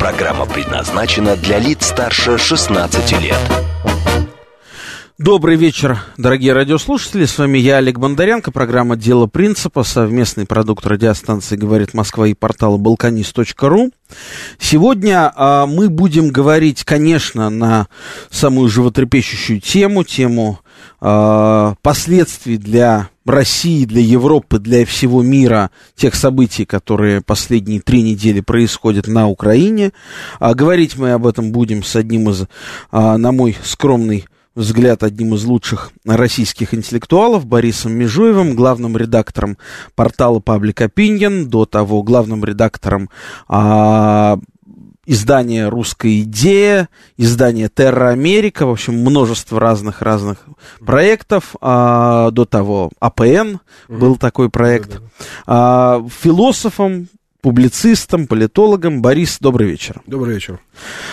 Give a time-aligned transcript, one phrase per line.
[0.00, 3.36] Программа предназначена для лиц старше 16 лет.
[5.18, 7.26] Добрый вечер, дорогие радиослушатели.
[7.26, 8.50] С вами я, Олег Бондаренко.
[8.50, 13.90] Программа «Дело принципа», совместный продукт радиостанции «Говорит Москва» и портала «Балканист.ру».
[14.58, 17.86] Сегодня а, мы будем говорить, конечно, на
[18.30, 20.60] самую животрепещущую тему, тему
[21.00, 28.40] а, последствий для России, для Европы, для всего мира тех событий, которые последние три недели
[28.40, 29.92] происходят на Украине.
[30.38, 32.46] А, говорить мы об этом будем с одним из,
[32.90, 39.56] а, на мой скромный взгляд одним из лучших российских интеллектуалов Борисом Межуевым, главным редактором
[39.94, 43.10] портала Public Opinion, до того главным редактором
[43.48, 44.38] а,
[45.10, 50.38] издания «Русская идея», издание «Терра Америка», в общем, множество разных-разных
[50.86, 53.58] проектов, а, до того АПН
[53.88, 55.02] был такой проект,
[55.46, 57.08] а, философом,
[57.40, 59.02] публицистом, политологом.
[59.02, 60.02] Борис, добрый вечер.
[60.06, 60.60] Добрый вечер.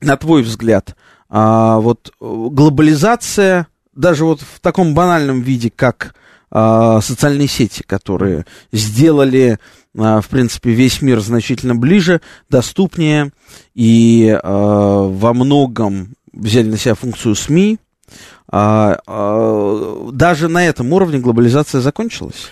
[0.02, 0.98] на твой взгляд,
[1.30, 6.16] вот глобализация, даже вот в таком банальном виде, как
[6.50, 9.60] а, социальные сети, которые сделали,
[9.98, 13.32] а, в принципе, весь мир значительно ближе, доступнее
[13.76, 17.80] и а, во многом взяли на себя функцию СМИ.
[18.50, 22.50] Даже на этом уровне глобализация закончилась?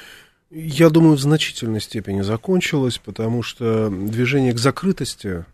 [0.51, 5.45] Я думаю, в значительной степени закончилась, потому что движение к закрытости,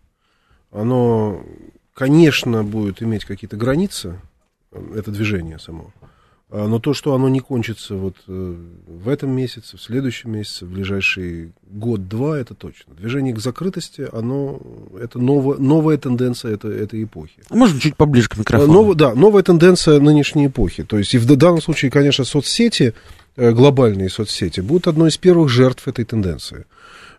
[0.72, 1.44] оно,
[1.94, 4.18] конечно, будет иметь какие-то границы,
[4.72, 5.92] это движение само.
[6.54, 8.54] А, но то, что оно не кончится вот э,
[8.86, 12.92] в этом месяце, в следующем месяце, в ближайший год-два, это точно.
[12.94, 14.60] Движение к закрытости, оно,
[15.00, 17.40] это новая, новая тенденция это, этой эпохи.
[17.48, 18.70] А можно чуть поближе к микрофону?
[18.70, 20.84] Нов, да, новая тенденция нынешней эпохи.
[20.84, 22.92] То есть, и в данном случае, конечно, соцсети,
[23.36, 26.66] э, глобальные соцсети, будут одной из первых жертв этой тенденции.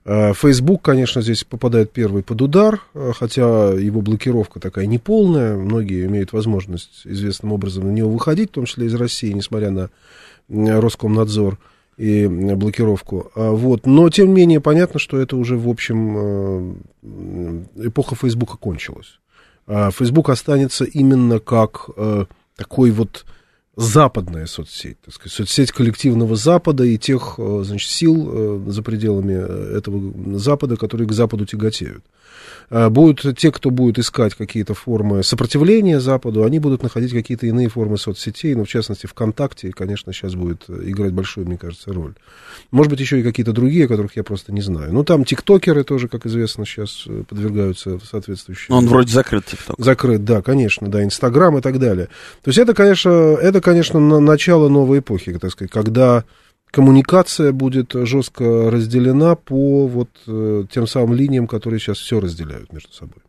[0.06, 5.56] Э, Facebook, конечно, здесь попадает первый под удар, э, хотя его блокировка такая неполная.
[5.56, 9.90] Многие имеют возможность известным образом на него выходить, в том числе из России, несмотря на
[10.50, 11.58] Роскомнадзор
[11.96, 13.32] и блокировку.
[13.36, 13.86] А вот.
[13.86, 19.20] Но, тем не менее, понятно, что это уже, в общем, э, эпоха Фейсбука кончилась.
[19.68, 21.90] А Facebook останется именно как
[22.58, 23.26] такой вот
[23.76, 29.34] западная соцсеть, так сказать, соцсеть коллективного Запада и тех, э, значит, сил э, за пределами
[29.34, 32.04] э, этого Запада, которые к Западу тяготеют.
[32.70, 37.98] Будут те, кто будет искать какие-то формы сопротивления Западу, они будут находить какие-то иные формы
[37.98, 42.14] соцсетей, ну, в частности, ВКонтакте, конечно, сейчас будет играть большую, мне кажется, роль.
[42.72, 44.94] Может быть, еще и какие-то другие, которых я просто не знаю.
[44.94, 48.74] Ну, там тиктокеры тоже, как известно, сейчас подвергаются соответствующим...
[48.74, 49.76] Он вроде закрыт, тикток.
[49.78, 52.08] Закрыт, да, конечно, да, Инстаграм и так далее.
[52.44, 56.24] То есть это, конечно, это, конечно, начало новой эпохи, так сказать, когда
[56.70, 62.92] коммуникация будет жестко разделена по вот э, тем самым линиям, которые сейчас все разделяют между
[62.94, 63.24] собой.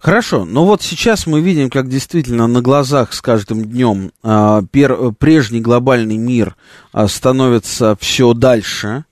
[0.00, 5.12] Хорошо, но вот сейчас мы видим, как действительно на глазах с каждым днем э, пер,
[5.12, 6.54] прежний глобальный мир
[6.92, 9.04] э, становится все дальше.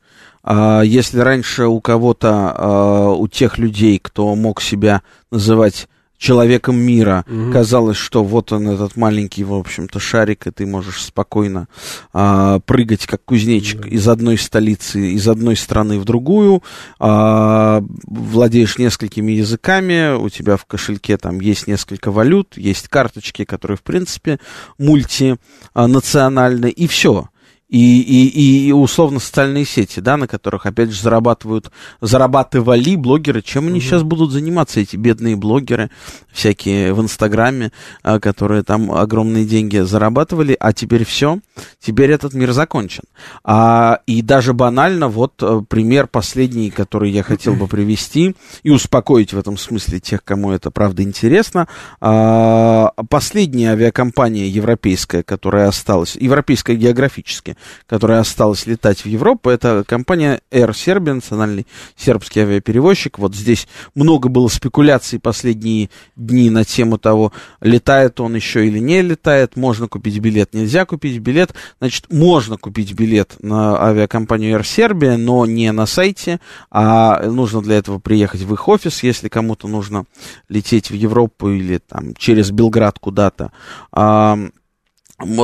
[0.44, 5.02] Э, если раньше у кого-то, э, у тех людей, кто мог себя
[5.32, 5.88] называть
[6.22, 7.24] человеком мира.
[7.26, 7.52] Угу.
[7.52, 11.66] Казалось, что вот он, этот маленький, в общем-то, шарик, и ты можешь спокойно
[12.12, 13.88] а, прыгать, как кузнечик, да.
[13.88, 16.62] из одной столицы, из одной страны в другую.
[17.00, 23.76] А, владеешь несколькими языками, у тебя в кошельке там есть несколько валют, есть карточки, которые,
[23.76, 24.38] в принципе,
[24.78, 27.30] мультинациональны, и все.
[27.72, 31.70] И, и, и условно социальные сети, да, на которых, опять же, зарабатывают,
[32.02, 33.40] зарабатывали блогеры.
[33.40, 33.82] Чем они mm-hmm.
[33.82, 35.90] сейчас будут заниматься, эти бедные блогеры,
[36.30, 37.72] всякие в Инстаграме,
[38.02, 41.38] а, которые там огромные деньги зарабатывали, а теперь все,
[41.80, 43.04] теперь этот мир закончен.
[43.42, 49.32] А, и даже банально, вот э, пример последний, который я хотел бы привести и успокоить
[49.32, 51.68] в этом смысле тех, кому это правда интересно.
[52.02, 57.56] А, последняя авиакомпания европейская, которая осталась, европейская географически,
[57.86, 61.66] которая осталась летать в Европу, это компания Air Serbia, национальный
[61.96, 63.18] сербский авиаперевозчик.
[63.18, 69.02] Вот здесь много было спекуляций последние дни на тему того, летает он еще или не
[69.02, 71.54] летает, можно купить билет, нельзя купить билет.
[71.78, 77.76] Значит, можно купить билет на авиакомпанию Air Serbia, но не на сайте, а нужно для
[77.76, 80.04] этого приехать в их офис, если кому-то нужно
[80.48, 83.52] лететь в Европу или там через Белград куда-то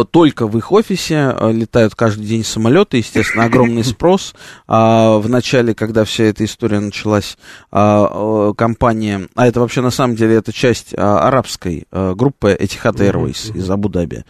[0.04, 4.34] только в их офисе э, летают каждый день самолеты, естественно, огромный спрос.
[4.66, 7.38] А, в начале, когда вся эта история началась,
[7.70, 13.56] а, компания, а это вообще на самом деле это часть а, арабской группы Etihad Airways
[13.56, 14.24] из Абу-Даби,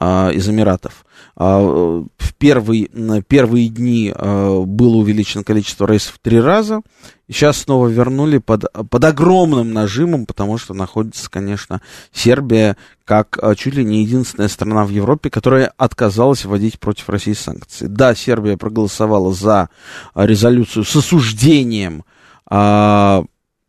[0.00, 1.04] из Эмиратов.
[1.34, 2.88] В первые,
[3.28, 6.82] первые дни было увеличено количество рейсов в три раза,
[7.28, 11.80] сейчас снова вернули под, под огромным нажимом, потому что находится, конечно,
[12.12, 17.32] Сербия как а, чуть ли не единственная страна в Европе, которая отказалась вводить против России
[17.32, 17.86] санкции.
[17.86, 19.68] Да, Сербия проголосовала за
[20.14, 22.04] резолюцию с осуждением
[22.46, 23.24] а,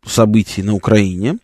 [0.06, 1.38] событий на Украине,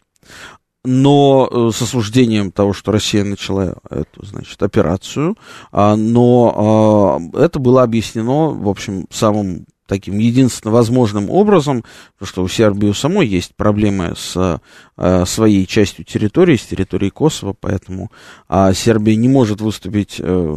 [0.85, 5.37] но э, с осуждением того, что Россия начала эту, значит, операцию,
[5.73, 11.85] а, но а, это было объяснено, в общем, самым таким единственно возможным образом,
[12.15, 14.61] потому что у Сербии у самой есть проблемы с
[14.97, 18.12] э, своей частью территории, с территорией Косово, поэтому
[18.49, 20.56] э, Сербия не может выступить э,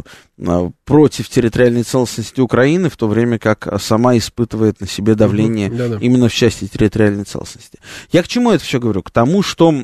[0.84, 5.98] против территориальной целостности Украины, в то время как сама испытывает на себе давление mm-hmm.
[6.00, 7.80] именно в части территориальной целостности.
[8.12, 9.02] Я к чему это все говорю?
[9.02, 9.74] К тому, что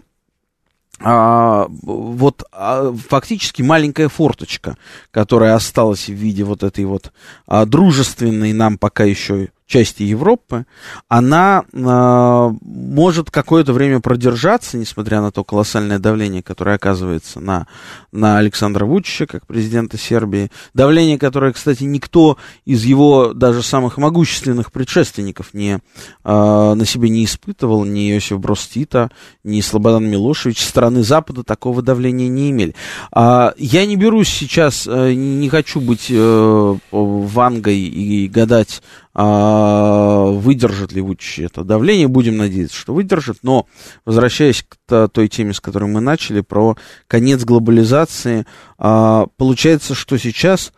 [1.02, 4.76] а, вот а, фактически маленькая форточка,
[5.10, 7.12] которая осталась в виде вот этой вот
[7.46, 10.66] а, дружественной нам пока еще части Европы,
[11.08, 17.68] она э, может какое-то время продержаться, несмотря на то колоссальное давление, которое оказывается на,
[18.10, 20.50] на Александра Вучича, как президента Сербии.
[20.74, 25.78] Давление, которое, кстати, никто из его даже самых могущественных предшественников не, э,
[26.24, 29.10] на себе не испытывал, ни Иосиф Брос Тита,
[29.44, 30.60] ни Слободан Милошевич.
[30.60, 32.74] Страны Запада такого давления не имели.
[33.12, 38.82] А, я не берусь сейчас, э, не хочу быть э, вангой и гадать,
[39.12, 42.06] выдержит ли Вучич это давление.
[42.08, 43.38] Будем надеяться, что выдержит.
[43.42, 43.66] Но,
[44.04, 46.76] возвращаясь к той теме, с которой мы начали, про
[47.08, 48.46] конец глобализации,
[48.78, 50.72] а, получается, что сейчас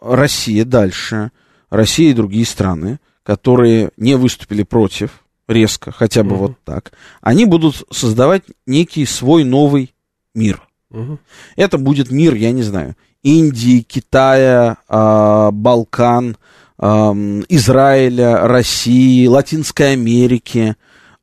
[0.00, 1.32] Россия дальше,
[1.70, 6.46] Россия и другие страны, которые не выступили против резко, хотя бы угу.
[6.46, 9.94] вот так, они будут создавать некий свой новый
[10.34, 10.62] мир.
[10.90, 11.18] Угу.
[11.56, 16.36] Это будет мир, я не знаю, Индии, Китая, э, Балкан,
[16.78, 20.76] Израиля, России, Латинской Америки.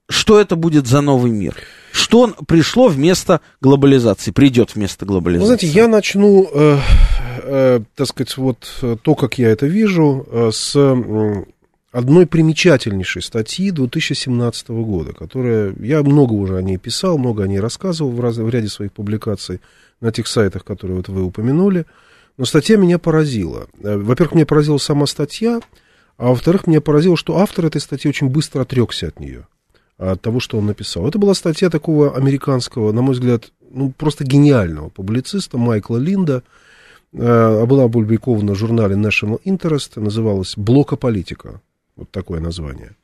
[0.09, 1.55] Что это будет за новый мир?
[1.91, 5.51] Что пришло вместо глобализации, придет вместо глобализации?
[5.51, 6.79] Вы знаете, я начну, э,
[7.43, 11.45] э, так сказать, вот то, как я это вижу, э, с э,
[11.91, 17.59] одной примечательнейшей статьи 2017 года, которая, я много уже о ней писал, много о ней
[17.59, 19.61] рассказывал в, раз, в ряде своих публикаций
[20.01, 21.81] на тех сайтах, которые вот вы упомянули.
[21.81, 21.85] Э,
[22.37, 23.67] но статья меня поразила.
[23.81, 25.61] Э, во-первых, меня поразила сама статья,
[26.17, 29.47] а во-вторых, меня поразило, что автор этой статьи очень быстро отрекся от нее,
[29.97, 31.07] от того, что он написал.
[31.07, 36.43] Это была статья такого американского, на мой взгляд, ну, просто гениального публициста Майкла Линда,
[37.11, 41.61] э, была опубликована в журнале National Interest, называлась «Блокополитика».
[41.95, 42.95] Вот такое название.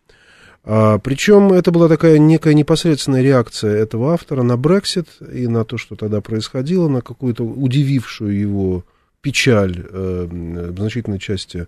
[0.63, 5.77] А, причем это была такая некая непосредственная реакция этого автора на Брексит и на то,
[5.77, 8.83] что тогда происходило, на какую-то удивившую его
[9.21, 11.67] печаль э, значительной части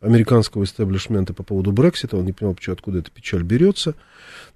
[0.00, 3.94] американского истеблишмента по поводу Брексита, он не понимал, почему, откуда эта печаль берется.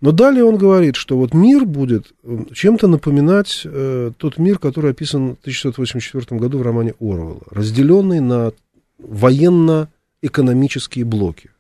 [0.01, 4.93] Но далее он говорит, что вот мир будет э, чем-то напоминать э, тот мир, который
[4.93, 8.53] описан в 1984 году в романе Орвелла, разделенный на
[8.99, 11.51] военно-экономические блоки.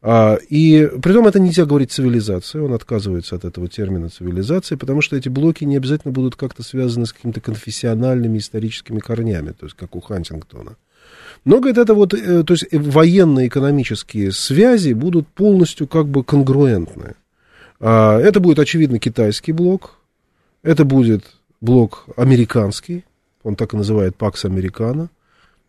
[0.00, 5.00] А, и при том это нельзя говорить цивилизация, он отказывается от этого термина цивилизация, потому
[5.00, 9.76] что эти блоки не обязательно будут как-то связаны с какими-то конфессиональными историческими корнями, то есть
[9.76, 10.76] как у Хантингтона.
[11.44, 17.14] Но, говорит, это вот, э, то есть военно-экономические связи будут полностью как бы конгруентны.
[17.80, 19.98] А, это будет, очевидно, китайский блок,
[20.62, 21.24] это будет
[21.60, 23.04] блок американский,
[23.42, 25.10] он так и называет Пакс Американо,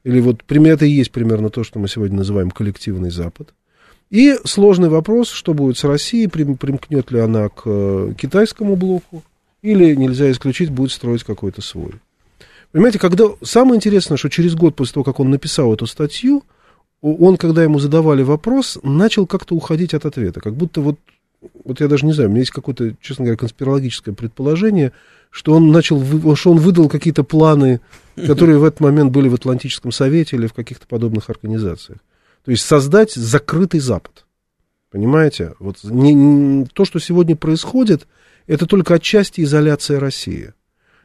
[0.04, 3.54] или вот это и есть примерно то, что мы сегодня называем коллективный Запад.
[4.10, 9.24] И сложный вопрос, что будет с Россией, примкнет ли она к э, китайскому блоку,
[9.62, 11.94] или нельзя исключить, будет строить какой-то свой.
[12.72, 16.44] Понимаете, когда самое интересное, что через год после того, как он написал эту статью,
[17.02, 21.00] он, когда ему задавали вопрос, начал как-то уходить от ответа, как будто вот,
[21.64, 24.92] вот я даже не знаю, у меня есть какое-то, честно говоря, конспирологическое предположение,
[25.30, 27.80] что он начал, что он выдал какие-то планы,
[28.16, 32.00] которые в этот момент были в Атлантическом совете или в каких-то подобных организациях.
[32.46, 34.26] То есть создать закрытый Запад.
[34.92, 35.54] Понимаете?
[35.60, 38.08] Вот не, не, то, что сегодня происходит,
[38.48, 40.54] это только отчасти изоляция России.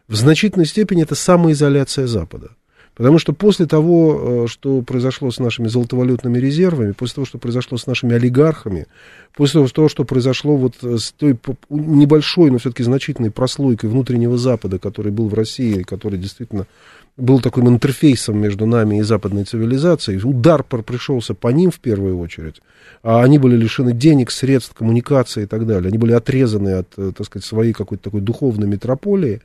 [0.09, 2.51] В значительной степени это самоизоляция Запада.
[2.95, 7.77] Потому что после того, э, что произошло с нашими золотовалютными резервами, после того, что произошло
[7.77, 8.87] с нашими олигархами,
[9.35, 11.37] после того, что произошло вот с той
[11.69, 16.67] небольшой, но все-таки значительной прослойкой внутреннего Запада, который был в России, который действительно
[17.17, 20.21] был таким интерфейсом между нами и западной цивилизацией.
[20.23, 22.61] Удар пришелся по ним в первую очередь.
[23.03, 25.89] А они были лишены денег, средств, коммуникации и так далее.
[25.89, 29.43] Они были отрезаны от, э, так сказать, своей какой-то такой духовной метрополии.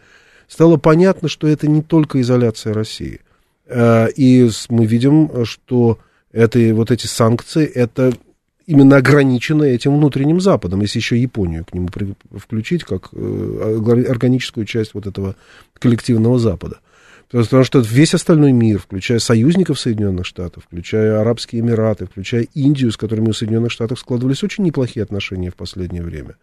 [0.48, 3.22] Стало понятно, что это не только изоляция России.
[3.68, 6.00] Э, и мы видим, что
[6.32, 8.14] это, вот эти санкции, это
[8.66, 11.88] именно ограничено этим внутренним Западом, если еще Японию к нему
[12.36, 15.36] включить как э, органическую часть вот этого
[15.74, 16.80] коллективного Запада.
[17.32, 22.98] Потому что весь остальной мир, включая союзников Соединенных Штатов, включая Арабские Эмираты, включая Индию, с
[22.98, 26.38] которыми у Соединенных Штатов складывались очень неплохие отношения в последнее время,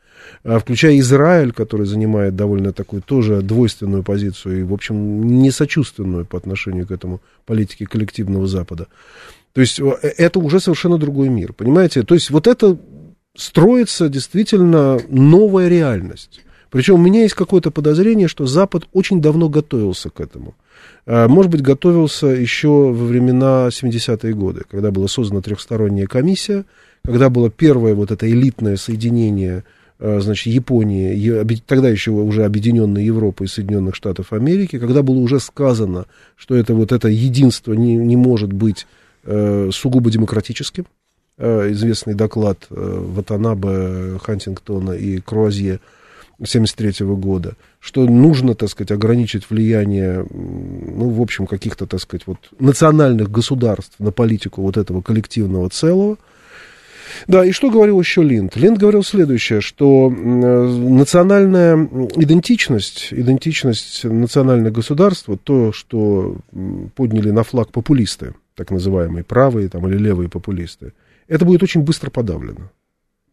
[0.44, 6.38] а включая Израиль, который занимает довольно такую тоже двойственную позицию и, в общем, несочувственную по
[6.38, 8.86] отношению к этому политике коллективного Запада.
[9.54, 12.04] То есть э, это уже совершенно другой мир, понимаете?
[12.04, 12.78] То есть вот это
[13.34, 16.42] строится действительно новая реальность.
[16.70, 20.54] Причем у меня есть какое-то подозрение, что Запад очень давно готовился к этому.
[21.06, 26.64] А, может быть, готовился еще во времена 70-е годы, когда была создана трехсторонняя комиссия,
[27.04, 29.62] когда было первое вот это элитное соединение
[30.00, 35.38] а, значит, Японии, тогда еще уже объединенной Европы и Соединенных Штатов Америки, когда было уже
[35.38, 38.86] сказано, что это вот это единство не, не может быть
[39.24, 40.86] э, сугубо демократическим.
[41.38, 45.78] Э, известный доклад э, Ватанабе, Хантингтона и Круазье–
[46.38, 52.38] 1973 года, что нужно, так сказать, ограничить влияние, ну, в общем, каких-то, так сказать, вот
[52.58, 56.18] национальных государств на политику вот этого коллективного целого.
[57.26, 58.56] Да, и что говорил еще Линд?
[58.56, 61.76] Линд говорил следующее, что национальная
[62.16, 66.36] идентичность, идентичность национальных государств, вот то, что
[66.94, 70.92] подняли на флаг популисты, так называемые правые там, или левые популисты,
[71.28, 72.70] это будет очень быстро подавлено.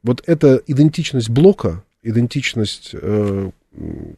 [0.03, 3.50] Вот эта идентичность блока, идентичность э,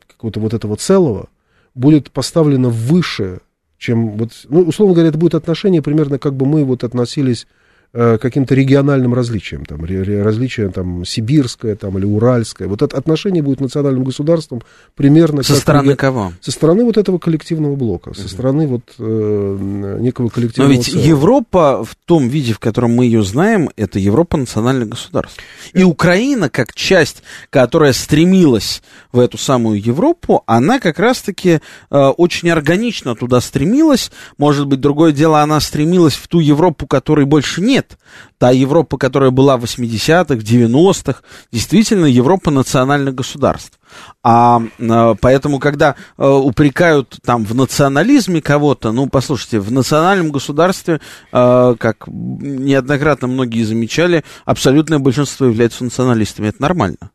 [0.08, 1.30] какого-то вот этого целого
[1.74, 3.40] будет поставлена выше,
[3.78, 7.48] чем вот, ну, условно говоря, это будет отношение примерно как бы мы вот относились
[7.96, 12.68] каким-то региональным различиям, там, различием там, сибирское там, или уральское.
[12.68, 14.62] Вот это отношение будет национальным государством
[14.96, 15.44] примерно...
[15.44, 15.98] Со стороны при...
[15.98, 16.34] кого?
[16.42, 21.06] Со стороны вот этого коллективного блока, со стороны вот э, некого коллективного Но ведь целого.
[21.06, 25.40] Европа в том виде, в котором мы ее знаем, это Европа национальных государств.
[25.74, 31.60] И Украина, как часть, которая стремилась в эту самую Европу, она как раз-таки
[31.90, 34.12] э, очень органично туда стремилась.
[34.38, 37.98] Может быть, другое дело, она стремилась в ту Европу, которой больше нет, нет.
[38.38, 43.80] Та Европа, которая была в 80-х, 90-х, действительно Европа национальных государств.
[44.24, 51.00] А э, поэтому, когда э, упрекают там в национализме кого-то, ну, послушайте, в национальном государстве,
[51.32, 56.48] э, как неоднократно многие замечали, абсолютное большинство являются националистами.
[56.48, 57.12] Это нормально.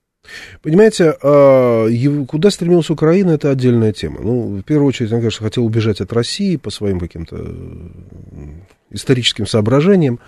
[0.63, 1.89] Понимаете, а,
[2.29, 4.21] куда стремилась Украина, это отдельная тема.
[4.21, 7.37] Ну, в первую очередь, он, конечно, хотел убежать от России по своим каким-то
[8.91, 10.21] историческим соображениям.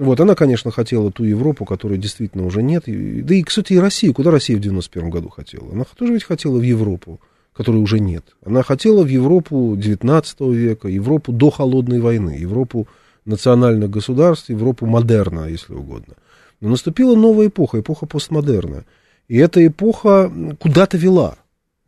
[0.00, 2.84] Вот, она, конечно, хотела ту Европу, которой действительно уже нет.
[2.86, 4.14] да и, кстати, и Россию.
[4.14, 5.70] Куда Россия в 91 году хотела?
[5.70, 7.20] Она тоже ведь хотела в Европу,
[7.52, 8.24] которой уже нет.
[8.42, 12.88] Она хотела в Европу 19 века, Европу до Холодной войны, Европу
[13.26, 16.14] национальных государств, Европу модерна, если угодно.
[16.60, 18.86] Но наступила новая эпоха, эпоха постмодерна.
[19.28, 21.36] И эта эпоха куда-то вела.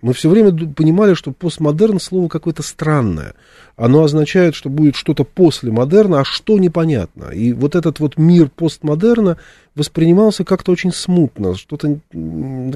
[0.02, 3.34] Мы все время понимали, что постмодерн слово какое-то странное.
[3.82, 7.30] Оно означает, что будет что-то после модерна, а что непонятно.
[7.30, 9.38] И вот этот вот мир постмодерна
[9.74, 11.98] воспринимался как-то очень смутно, что-то,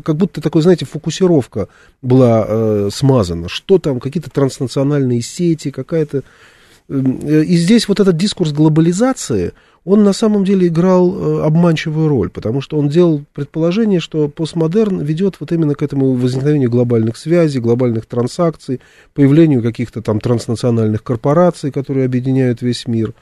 [0.03, 1.69] как будто такой, знаете, фокусировка
[2.03, 3.49] была э, смазана.
[3.49, 6.25] Что там, какие-то транснациональные сети, какая-то
[6.89, 9.53] И здесь вот этот дискурс глобализации,
[9.87, 15.00] он на самом деле играл э, обманчивую роль, потому что он делал предположение, что постмодерн
[15.00, 18.81] ведет вот именно к этому возникновению глобальных связей, глобальных транзакций,
[19.14, 23.14] появлению каких-то там транснациональных корпораций, которые объединяют весь мир.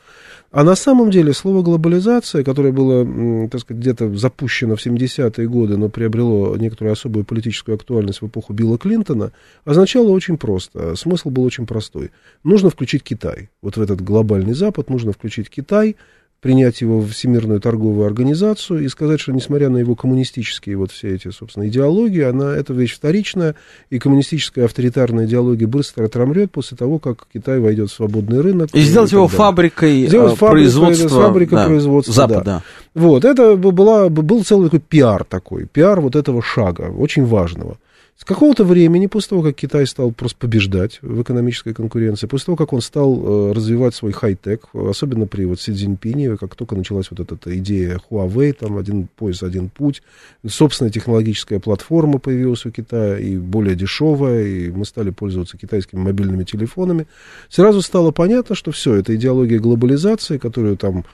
[0.53, 5.77] А на самом деле слово глобализация, которое было, так сказать, где-то запущено в 70-е годы,
[5.77, 9.33] но приобрело некоторую особую политическую актуальность в эпоху Билла Клинтона,
[9.67, 10.95] означало очень просто.
[10.97, 12.11] Смысл был очень простой.
[12.43, 13.51] Нужно включить Китай.
[13.61, 15.97] Вот в этот глобальный Запад нужно включить Китай,
[16.45, 21.15] принять его в Всемирную торговую организацию и сказать, что несмотря на его коммунистические вот все
[21.15, 23.55] эти, собственно, идеологии, она, это вещь вторичная,
[23.89, 28.69] и коммунистическая авторитарная идеология быстро отрамрет после того, как Китай войдет в свободный рынок.
[28.75, 29.39] И, и сделать его далее.
[29.39, 31.09] фабрикой сделать а, производства.
[31.09, 32.45] Фабрикой да, производства, Запада.
[32.45, 32.63] Да.
[32.93, 37.79] Вот, это была, был целый такой пиар такой, пиар вот этого шага, очень важного.
[38.17, 42.57] С какого-то времени, после того, как Китай стал просто побеждать в экономической конкуренции, после того,
[42.57, 47.11] как он стал э, развивать свой хай-тек, особенно при вот Си Цзиньпине, как только началась
[47.11, 50.01] вот эта идея Huawei, там один пояс, один путь,
[50.47, 56.45] собственная технологическая платформа появилась у Китая, и более дешевая, и мы стали пользоваться китайскими мобильными
[56.45, 57.09] телефонами,
[57.49, 61.05] сразу стало понятно, что все, это идеология глобализации, которую там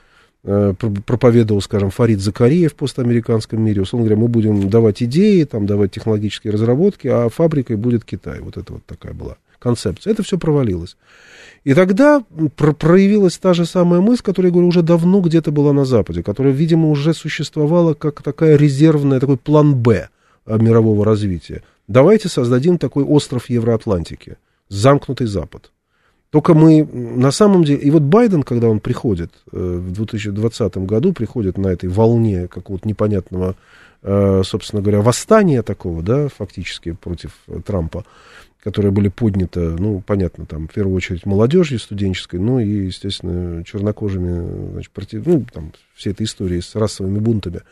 [0.43, 3.83] проповедовал, скажем, Фарид Закария в постамериканском мире.
[3.83, 8.41] Условно говоря, мы будем давать идеи, там, давать технологические разработки, а фабрикой будет Китай.
[8.41, 10.13] Вот это вот такая была концепция.
[10.13, 10.97] Это все провалилось.
[11.65, 12.25] И тогда
[12.57, 16.23] про проявилась та же самая мысль, которая, я говорю, уже давно где-то была на Западе,
[16.23, 20.09] которая, видимо, уже существовала как такая резервная, такой план «Б»
[20.47, 21.63] мирового развития.
[21.87, 24.39] Давайте создадим такой остров Евроатлантики,
[24.71, 25.71] замкнутый Запад.
[26.31, 27.81] Только мы на самом деле...
[27.81, 32.87] И вот Байден, когда он приходит э, в 2020 году, приходит на этой волне какого-то
[32.87, 33.57] непонятного,
[34.03, 37.33] э, собственно говоря, восстания такого, да, фактически против
[37.67, 38.05] Трампа,
[38.63, 44.73] которые были подняты, ну, понятно, там, в первую очередь, молодежью студенческой, ну, и, естественно, чернокожими,
[44.73, 47.63] значит, против, ну, там, всей этой истории с расовыми бунтами.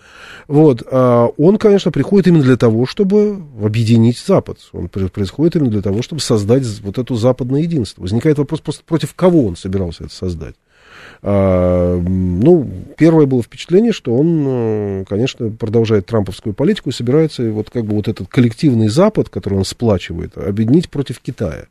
[0.46, 4.58] Вот, а он, конечно, приходит именно для того, чтобы объединить Запад.
[4.72, 8.02] Он происходит именно для того, чтобы создать вот это западное единство.
[8.02, 10.54] Возникает вопрос просто, против кого он собирался это создать.
[11.22, 17.70] А, ну, первое было впечатление, что он, э, конечно, продолжает трамповскую политику и собирается вот
[17.70, 21.66] как бы вот этот коллективный Запад, который он сплачивает, объединить против Китая.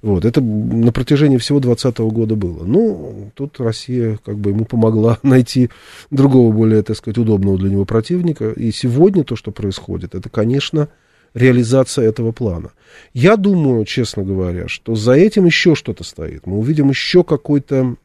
[0.00, 2.64] Вот, это на протяжении всего 2020 года было.
[2.64, 5.70] Ну, тут Россия как бы ему помогла найти
[6.10, 8.50] другого, более, так сказать, удобного для него противника.
[8.50, 10.88] И сегодня то, что происходит, это, конечно,
[11.34, 12.70] реализация этого плана.
[13.12, 16.46] Я думаю, честно говоря, что за этим еще что-то стоит.
[16.46, 17.96] Мы увидим еще какой-то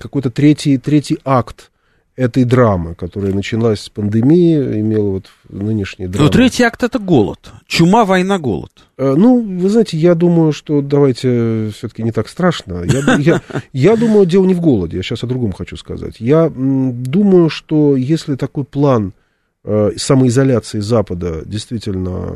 [0.00, 1.70] какой третий, третий акт
[2.16, 6.26] этой драмы, которая началась с пандемии, имела вот нынешний драма.
[6.26, 7.52] Но третий акт это голод.
[7.66, 8.70] Чума, война, голод.
[8.96, 12.84] Э, ну, вы знаете, я думаю, что давайте все-таки не так страшно.
[12.84, 16.20] Я, я, я думаю, дело не в голоде, я сейчас о другом хочу сказать.
[16.20, 19.23] Я думаю, что если такой план Э,
[19.64, 22.34] самоизоляции Запада действительно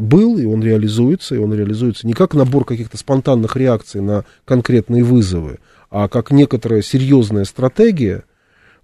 [0.00, 5.04] был, и он реализуется, и он реализуется не как набор каких-то спонтанных реакций на конкретные
[5.04, 5.58] вызовы,
[5.90, 8.24] а как некоторая серьезная стратегия,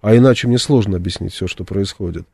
[0.01, 2.27] а иначе мне сложно объяснить все, что происходит,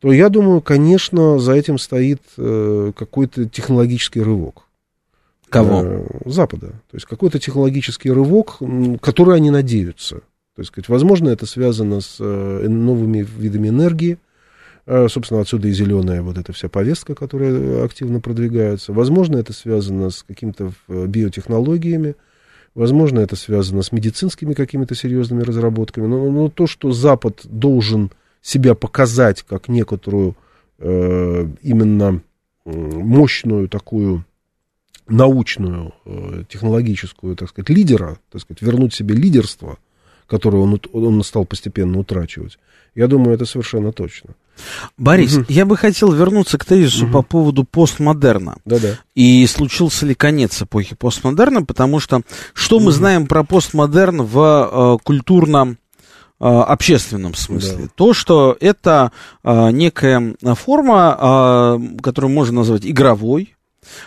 [0.00, 4.64] то я думаю, конечно, за этим стоит э, какой-то технологический рывок.
[5.50, 5.82] Кого?
[5.84, 6.70] Э, Запада.
[6.90, 8.58] То есть какой-то технологический рывок,
[9.00, 10.16] который они надеются.
[10.56, 14.23] То есть, возможно, это связано с новыми видами энергии, Э,
[14.86, 18.92] собственно, отсюда и зеленая вот эта вся повестка, которая активно продвигается.
[18.92, 22.16] Возможно, это связано с какими-то э, биотехнологиями,
[22.74, 26.06] возможно, это связано с медицинскими какими-то серьезными разработками.
[26.06, 28.10] Но, но то, что Запад должен
[28.42, 30.36] себя показать как некоторую
[30.78, 32.20] э, именно
[32.64, 34.24] мощную такую
[35.06, 39.78] научную, э, технологическую, так сказать, лидера, так сказать, вернуть себе лидерство,
[40.26, 42.58] которое он, он стал постепенно утрачивать,
[42.94, 44.30] я думаю, это совершенно точно.
[44.96, 45.46] Борис, угу.
[45.48, 47.12] я бы хотел вернуться к тезису угу.
[47.12, 48.58] по поводу постмодерна.
[48.64, 48.98] Да-да.
[49.14, 52.86] И случился ли конец эпохи постмодерна, потому что что угу.
[52.86, 54.38] мы знаем про постмодерн в
[55.00, 55.78] э, культурном
[56.40, 57.84] э, общественном смысле.
[57.84, 57.90] Да.
[57.96, 59.10] То, что это
[59.42, 63.56] э, некая форма, э, которую можно назвать игровой,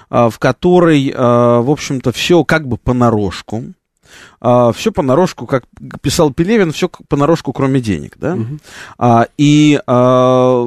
[0.10, 3.66] э, в которой, в общем-то, все как бы понарошку
[4.40, 5.64] а, все понарошку, как
[6.02, 8.36] писал Пелевин, все понарошку, кроме денег, да?
[8.36, 8.58] Угу.
[8.98, 10.66] А, и а,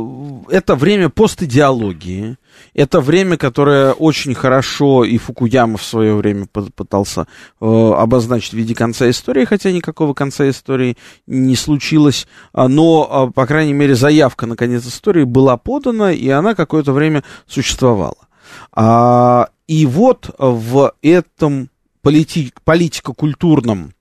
[0.49, 2.37] это время постидеологии,
[2.75, 7.27] это время, которое очень хорошо и Фукуяма в свое время пытался
[7.61, 13.31] э, обозначить в виде конца истории, хотя никакого конца истории не случилось, а, но, а,
[13.31, 18.29] по крайней мере, заявка на конец истории была подана, и она какое-то время существовала.
[18.73, 21.71] А, и вот в этом
[22.03, 23.95] полити- политико-культурном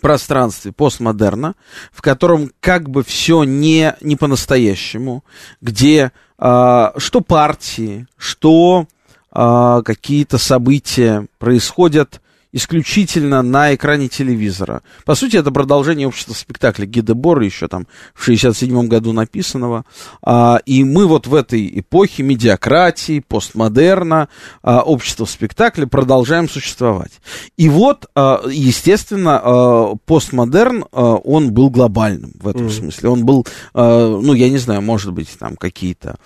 [0.00, 1.54] пространстве постмодерна,
[1.92, 5.24] в котором как бы все не, не по-настоящему,
[5.60, 8.86] где э, что партии, что
[9.32, 12.20] э, какие-то события происходят
[12.52, 14.82] исключительно на экране телевизора.
[15.04, 19.84] По сути, это продолжение общества спектакля Бора, еще там в 67 году написанного.
[20.22, 24.28] А, и мы вот в этой эпохе медиакратии, постмодерна,
[24.62, 27.12] а, общества спектакля продолжаем существовать.
[27.56, 32.70] И вот, а, естественно, постмодерн, он был глобальным в этом mm.
[32.70, 33.08] смысле.
[33.10, 36.18] Он был, ну, я не знаю, может быть, там какие-то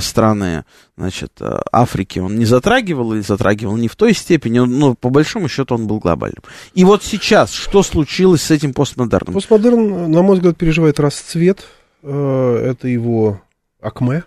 [0.00, 0.64] страны
[0.96, 1.40] значит,
[1.72, 5.74] Африки он не затрагивал или затрагивал не в той степени, но ну, по большому счету
[5.74, 6.42] он был глобальным.
[6.74, 9.34] И вот сейчас, что случилось с этим постмодерном?
[9.34, 11.66] Постмодерн, на мой взгляд, переживает расцвет.
[12.02, 13.40] Э, это его
[13.80, 14.24] акме,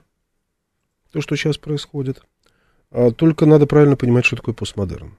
[1.12, 2.22] то, что сейчас происходит.
[2.92, 5.16] А только надо правильно понимать, что такое постмодерн.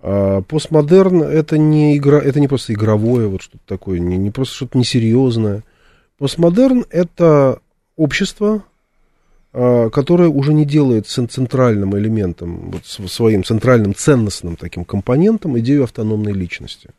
[0.00, 4.54] А постмодерн это не игра, это не просто игровое, вот что-то такое, не, не просто
[4.54, 5.64] что-то несерьезное.
[6.18, 7.60] Постмодерн это
[7.96, 8.64] общество,
[9.52, 16.32] а, которая уже не делает центральным элементом, вот своим центральным ценностным таким компонентом идею автономной
[16.32, 16.90] личности.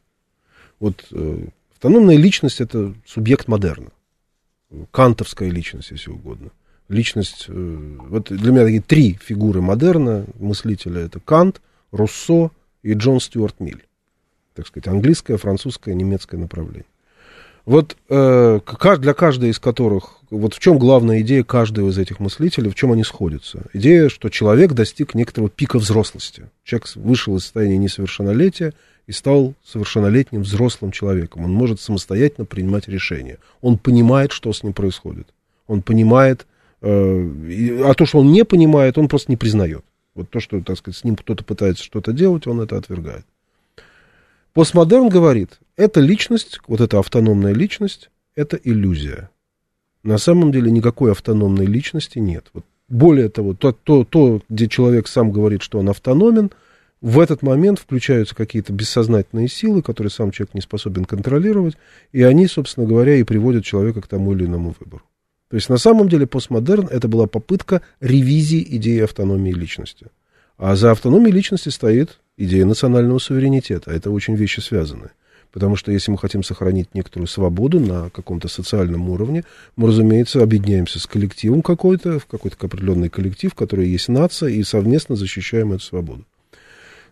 [0.80, 3.92] Вот э, автономная личность это субъект модерна,
[4.92, 6.50] кантовская личность, если угодно.
[6.88, 12.50] Личность, э, вот для меня такие три фигуры модерна, мыслителя, это Кант, Руссо
[12.82, 13.86] и Джон Стюарт Миль.
[14.56, 16.86] Так сказать, английское, французское, немецкое направление.
[17.70, 18.60] Вот э,
[18.98, 22.94] для каждой из которых, вот в чем главная идея каждого из этих мыслителей, в чем
[22.94, 23.68] они сходятся?
[23.74, 26.50] Идея, что человек достиг некоторого пика взрослости.
[26.64, 28.74] Человек вышел из состояния несовершеннолетия
[29.06, 31.44] и стал совершеннолетним взрослым человеком.
[31.46, 33.38] Он может самостоятельно принимать решения.
[33.62, 35.28] Он понимает, что с ним происходит.
[35.68, 36.48] Он понимает,
[36.82, 39.86] э, а то, что он не понимает, он просто не признает.
[40.16, 43.26] Вот то, что, так сказать, с ним кто-то пытается что-то делать, он это отвергает.
[44.54, 49.30] Постмодерн говорит, эта личность, вот эта автономная личность, это иллюзия.
[50.04, 52.50] На самом деле никакой автономной личности нет.
[52.54, 56.52] Вот более того, то, то, то, где человек сам говорит, что он автономен,
[57.02, 61.78] в этот момент включаются какие-то бессознательные силы, которые сам человек не способен контролировать,
[62.12, 65.04] и они, собственно говоря, и приводят человека к тому или иному выбору.
[65.50, 70.08] То есть на самом деле постмодерн это была попытка ревизии идеи автономии личности.
[70.58, 73.92] А за автономией личности стоит идея национального суверенитета.
[73.92, 75.10] Это очень вещи связаны.
[75.52, 79.44] Потому что если мы хотим сохранить некоторую свободу на каком-то социальном уровне,
[79.76, 85.16] мы, разумеется, объединяемся с коллективом какой-то, в какой-то определенный коллектив, который есть нация, и совместно
[85.16, 86.24] защищаем эту свободу.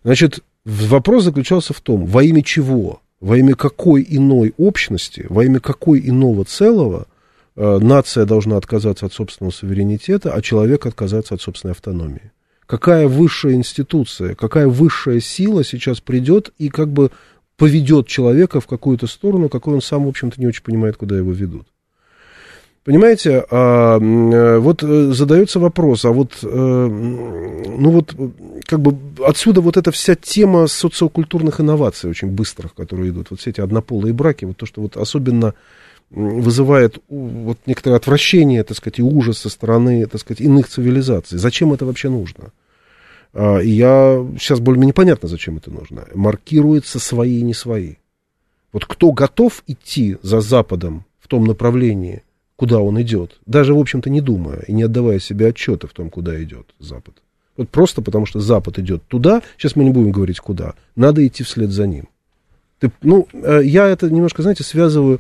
[0.04, 5.60] Значит, вопрос заключался в том, во имя чего, во имя какой иной общности, во имя
[5.60, 7.08] какой иного целого
[7.56, 12.32] э, нация должна отказаться от собственного суверенитета, а человек отказаться от собственной автономии
[12.68, 17.10] какая высшая институция, какая высшая сила сейчас придет и как бы
[17.58, 21.32] поведет человека в какую-то сторону, какой он сам, в общем-то, не очень понимает, куда его
[21.32, 21.66] ведут.
[22.84, 28.16] Понимаете, а, э, вот э, задается вопрос, а вот, э, ну вот,
[28.64, 33.50] как бы отсюда вот эта вся тема социокультурных инноваций очень быстрых, которые идут, вот все
[33.50, 35.54] эти однополые браки, вот то, что вот особенно
[36.10, 41.38] вызывает вот некоторое отвращение, так сказать, и ужас со стороны, так сказать, иных цивилизаций.
[41.38, 42.52] Зачем это вообще нужно?
[43.34, 46.08] А, и я сейчас более-менее понятно, зачем это нужно.
[46.14, 47.96] Маркируются свои и не свои.
[48.72, 52.24] Вот кто готов идти за Западом в том направлении,
[52.56, 56.10] куда он идет, даже, в общем-то, не думая и не отдавая себе отчета в том,
[56.10, 57.16] куда идет Запад.
[57.56, 61.44] Вот просто потому, что Запад идет туда, сейчас мы не будем говорить куда, надо идти
[61.44, 62.08] вслед за ним.
[62.80, 65.20] Ты, ну, э, я это немножко, знаете, связываю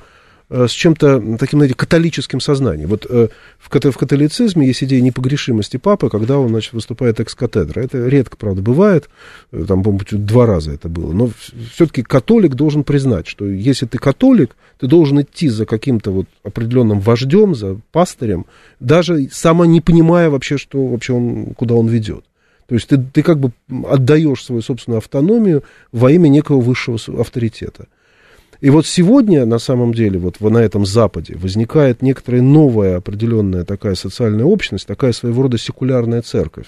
[0.49, 2.87] с чем-то таким, знаете, католическим сознанием.
[2.87, 3.27] Вот э,
[3.59, 7.81] в, в католицизме есть идея непогрешимости папы, когда он, значит, выступает экс-катедра.
[7.81, 9.09] Это редко, правда, бывает,
[9.51, 11.29] э, там, по-моему, два раза это было, но
[11.73, 17.01] все-таки католик должен признать, что если ты католик, ты должен идти за каким-то вот определенным
[17.01, 18.45] вождем, за пастырем,
[18.79, 22.23] даже сама не понимая вообще, что вообще он, куда он ведет.
[22.67, 23.51] То есть ты, ты как бы
[23.89, 27.87] отдаешь свою собственную автономию во имя некого высшего авторитета.
[28.61, 33.95] И вот сегодня, на самом деле, вот на этом Западе возникает некоторая новая определенная такая
[33.95, 36.67] социальная общность, такая своего рода секулярная церковь,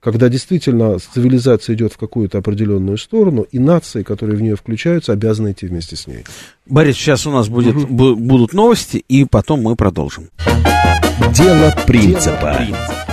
[0.00, 5.52] когда действительно цивилизация идет в какую-то определенную сторону, и нации, которые в нее включаются, обязаны
[5.52, 6.24] идти вместе с ней.
[6.66, 8.16] Борис, сейчас у нас будет, угу.
[8.16, 10.30] будут новости, и потом мы продолжим.
[11.34, 12.66] Дело принципа.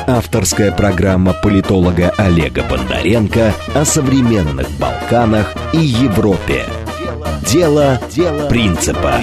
[0.07, 6.65] Авторская программа политолога Олега Бондаренко о современных Балканах и Европе.
[7.41, 9.21] Дело, Дело принципа.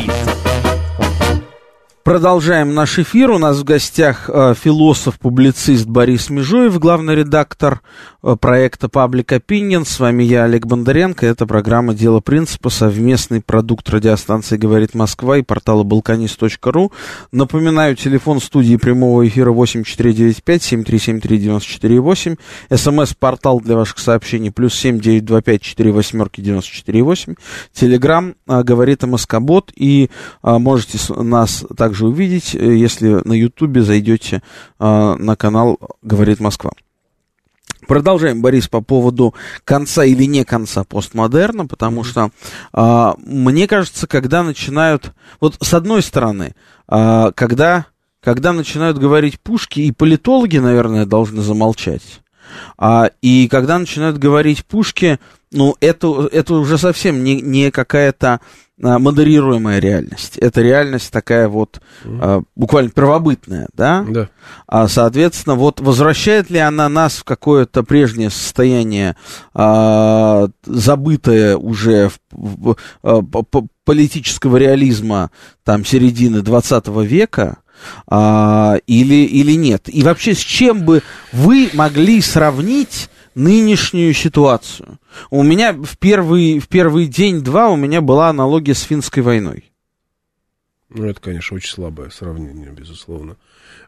[2.04, 3.30] Продолжаем наш эфир.
[3.30, 7.80] У нас в гостях э, философ-публицист Борис Межуев, главный редактор
[8.22, 9.86] э, проекта Public Opinion.
[9.86, 11.24] С вами я, Олег Бондаренко.
[11.24, 16.92] Это программа «Дело принципа», совместный продукт радиостанции «Говорит Москва» и портала balkanist.ru.
[17.32, 22.38] Напоминаю, телефон студии прямого эфира 8495-7373-94-8.
[22.70, 27.36] СМС-портал для ваших сообщений плюс 7925 4 восьмерки 94
[27.72, 29.72] Телеграмм э, «Говорит МСК-бот».
[29.74, 30.10] И
[30.42, 34.42] можете нас также также увидеть, э, если на Ютубе зайдете
[34.80, 36.72] э, на канал «Говорит Москва».
[37.86, 42.30] Продолжаем, Борис, по поводу конца или не конца постмодерна, потому что
[42.72, 46.56] э, мне кажется, когда начинают, вот с одной стороны,
[46.88, 47.86] э, когда,
[48.20, 52.23] когда начинают говорить пушки, и политологи, наверное, должны замолчать,
[52.78, 55.18] а, и когда начинают говорить пушки,
[55.52, 58.40] ну, это, это уже совсем не, не какая-то
[58.82, 60.36] а, модерируемая реальность.
[60.38, 64.04] Это реальность такая вот а, буквально первобытная, да?
[64.08, 64.28] Да.
[64.66, 69.14] А, соответственно, вот возвращает ли она нас в какое-то прежнее состояние,
[69.54, 75.30] а, забытое уже в, в, в, политического реализма
[75.62, 77.58] там середины 20 века,
[78.06, 79.88] а, или, или нет?
[79.92, 84.98] И вообще, с чем бы вы могли сравнить нынешнюю ситуацию?
[85.30, 89.70] У меня в первый, в первый день-два у меня была аналогия с финской войной.
[90.90, 93.36] Ну, это, конечно, очень слабое сравнение, безусловно.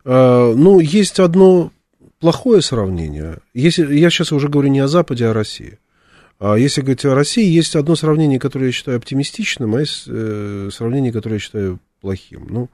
[0.04, 1.72] А, ну, есть одно
[2.20, 3.38] плохое сравнение.
[3.54, 5.78] Если, я сейчас уже говорю не о Западе, а о России.
[6.38, 10.68] А если говорить о России, есть одно сравнение, которое я считаю оптимистичным, а есть э,
[10.72, 12.46] сравнение, которое я считаю плохим.
[12.50, 12.68] Ну,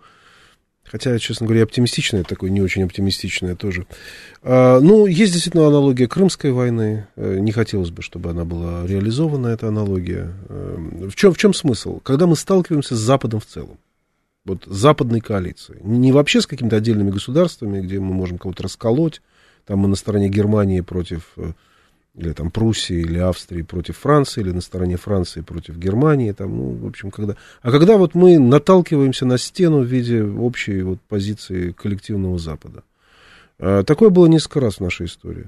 [0.92, 3.86] Хотя, честно говоря, оптимистичное такое, не очень оптимистичное тоже.
[4.42, 7.06] А, ну, есть действительно аналогия Крымской войны.
[7.16, 10.34] Э, не хотелось бы, чтобы она была реализована, эта аналогия.
[10.50, 12.00] Э, в чем, в чем смысл?
[12.00, 13.78] Когда мы сталкиваемся с Западом в целом,
[14.44, 19.22] вот западной коалицией, не вообще с какими-то отдельными государствами, где мы можем кого-то расколоть,
[19.64, 21.52] там мы на стороне Германии против э,
[22.14, 26.70] или там Пруссии, или Австрии против Франции, или на стороне Франции против Германии, там, ну,
[26.74, 27.36] в общем, когда...
[27.62, 32.82] А когда вот мы наталкиваемся на стену в виде общей вот позиции коллективного Запада.
[33.58, 35.46] А, такое было несколько раз в нашей истории.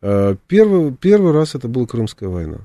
[0.00, 2.58] А, первый, первый раз это была Крымская война.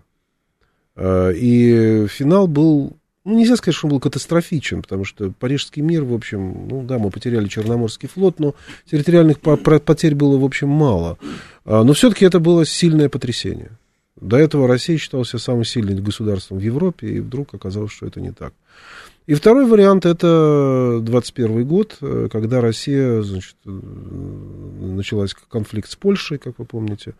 [0.96, 2.97] А, и финал был
[3.28, 6.98] ну, нельзя сказать, что он был катастрофичен, потому что Парижский мир, в общем, ну да,
[6.98, 8.56] мы потеряли Черноморский флот, но
[8.90, 11.18] территориальных потерь было, в общем, мало.
[11.66, 13.72] А, но все-таки это было сильное потрясение.
[14.16, 18.32] До этого Россия считалась самым сильным государством в Европе, и вдруг оказалось, что это не
[18.32, 18.54] так.
[19.26, 21.98] И второй вариант это 21 год,
[22.32, 27.14] когда Россия, значит, э, началась конфликт с Польшей, как вы помните.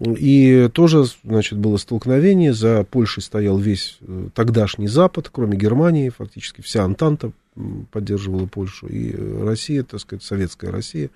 [0.00, 2.54] И тоже, значит, было столкновение.
[2.54, 7.32] За Польшей стоял весь э, тогдашний Запад, кроме Германии, фактически вся Антанта
[7.90, 8.86] поддерживала Польшу.
[8.86, 11.10] И Россия, так сказать, советская Россия,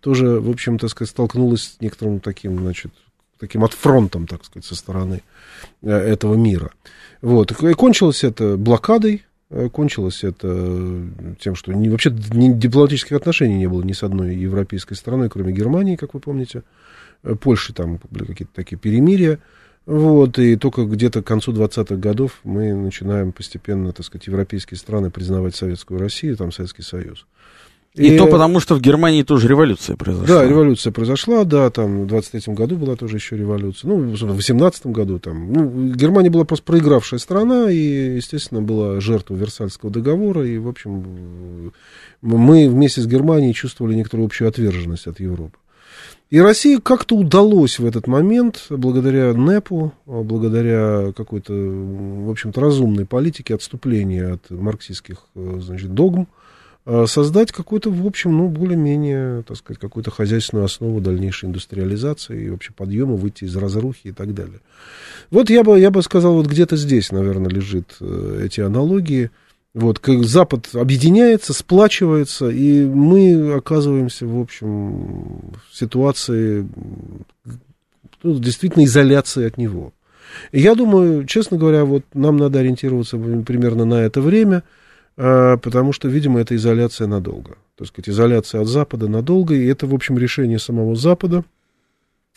[0.00, 2.92] тоже, в общем, так сказать, столкнулась с некоторым таким, значит,
[3.38, 5.22] таким отфронтом, так сказать, со стороны
[5.82, 6.72] э, этого мира.
[7.20, 7.52] Вот.
[7.62, 11.02] И кончилось это блокадой, э, кончилось это
[11.38, 15.52] тем, что не, вообще ни дипломатических отношений не было ни с одной европейской страной, кроме
[15.52, 16.62] Германии, как вы помните.
[17.40, 19.38] Польши там были какие-то такие перемирия.
[19.84, 25.10] Вот, и только где-то к концу 20-х годов мы начинаем постепенно, так сказать, европейские страны
[25.10, 27.26] признавать Советскую Россию, там Советский Союз.
[27.94, 30.26] И, и то потому, что в Германии тоже революция произошла.
[30.26, 34.92] Да, революция произошла, да, там в 23-м году была тоже еще революция, ну, в 18-м
[34.92, 35.52] году там.
[35.52, 41.72] Ну, Германия была просто проигравшая страна, и, естественно, была жертва Версальского договора, и, в общем,
[42.22, 45.58] мы вместе с Германией чувствовали некоторую общую отверженность от Европы.
[46.32, 53.54] И России как-то удалось в этот момент, благодаря НЭПу, благодаря какой-то, в общем-то, разумной политике
[53.54, 56.28] отступления от марксистских, значит, догм,
[56.86, 62.48] э, создать какую-то, в общем, ну, более-менее, так сказать, какую-то хозяйственную основу дальнейшей индустриализации и
[62.48, 64.60] вообще подъема, выйти из разрухи и так далее.
[65.30, 69.30] Вот я бы, я бы сказал, вот где-то здесь, наверное, лежит э, эти аналогии–
[69.74, 76.68] вот, Запад объединяется, сплачивается, и мы оказываемся, в общем, в ситуации
[78.22, 79.92] ну, действительно изоляции от него.
[80.50, 84.62] И я думаю, честно говоря, вот нам надо ориентироваться примерно на это время,
[85.16, 87.56] а, потому что, видимо, это изоляция надолго.
[87.76, 91.44] Так сказать, изоляция от Запада надолго, и это, в общем, решение самого Запада,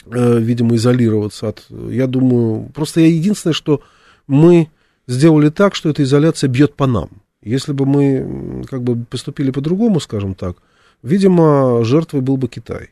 [0.06, 1.66] а, видимо, изолироваться от...
[1.70, 3.82] Я думаю, просто я единственное, что
[4.26, 4.70] мы
[5.08, 7.10] сделали так, что эта изоляция бьет по нам.
[7.46, 10.58] Если бы мы как бы поступили по-другому, скажем так,
[11.04, 12.90] видимо, жертвой был бы Китай.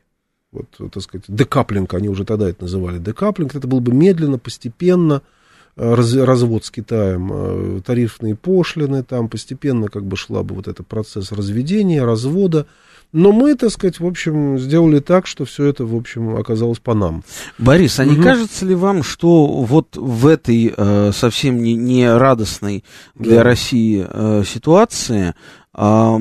[0.51, 5.23] Вот, так сказать, декаплинг, они уже тогда это называли декаплинг, это было бы медленно, постепенно,
[5.75, 11.31] раз, развод с Китаем, тарифные пошлины, там постепенно как бы шла бы вот этот процесс
[11.31, 12.67] разведения, развода.
[13.13, 16.95] Но мы, так сказать, в общем, сделали так, что все это, в общем, оказалось по
[16.95, 17.23] нам.
[17.59, 18.23] Борис, а не угу.
[18.23, 22.83] кажется ли вам, что вот в этой э, совсем не, не радостной
[23.13, 23.43] для да.
[23.43, 25.35] России э, ситуации
[25.75, 26.19] э,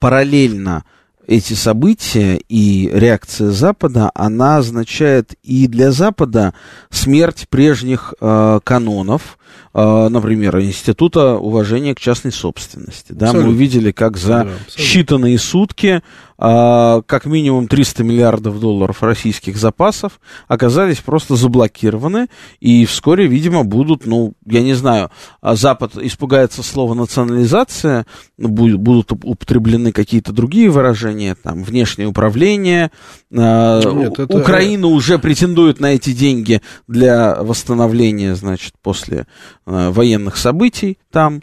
[0.00, 0.84] параллельно
[1.26, 6.54] эти события и реакция Запада, она означает и для Запада
[6.90, 9.38] смерть прежних э, канонов,
[9.74, 13.12] э, например, Института уважения к частной собственности.
[13.12, 16.02] Да, мы увидели, как за да, считанные сутки
[16.42, 22.26] как минимум 300 миллиардов долларов российских запасов оказались просто заблокированы,
[22.58, 28.06] и вскоре, видимо, будут, ну, я не знаю, а Запад испугается слова национализация,
[28.38, 32.90] будут употреблены какие-то другие выражения, там, внешнее управление,
[33.32, 34.36] а, Нет, это...
[34.36, 39.28] Украина уже претендует на эти деньги для восстановления, значит, после
[39.64, 41.42] военных событий там,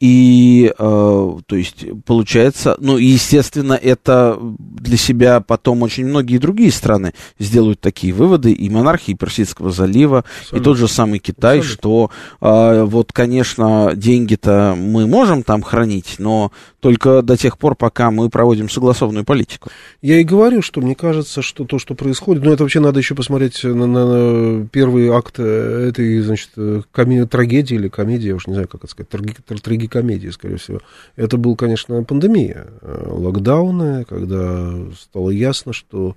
[0.00, 7.14] и, то есть, получается, ну, естественно, это это для себя потом очень многие другие страны
[7.38, 10.56] сделают такие выводы, и монархии Персидского залива, Абсолютно.
[10.56, 11.80] и тот же самый Китай, Абсолютно.
[11.80, 16.52] что э, вот, конечно, деньги-то мы можем там хранить, но
[16.84, 19.70] только до тех пор, пока мы проводим согласованную политику.
[20.02, 23.14] Я и говорю, что мне кажется, что то, что происходит, ну, это вообще надо еще
[23.14, 26.50] посмотреть на, на, первый акт этой, значит,
[26.92, 30.82] коми- трагедии или комедии, я уж не знаю, как это сказать, траги- трагикомедии, скорее всего.
[31.16, 36.16] Это был, конечно, пандемия, э, локдауны, когда стало ясно, что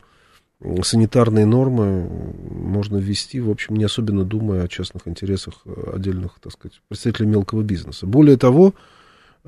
[0.84, 2.10] санитарные нормы
[2.50, 5.54] можно ввести, в общем, не особенно думая о частных интересах
[5.94, 8.06] отдельных, так сказать, представителей мелкого бизнеса.
[8.06, 8.74] Более того,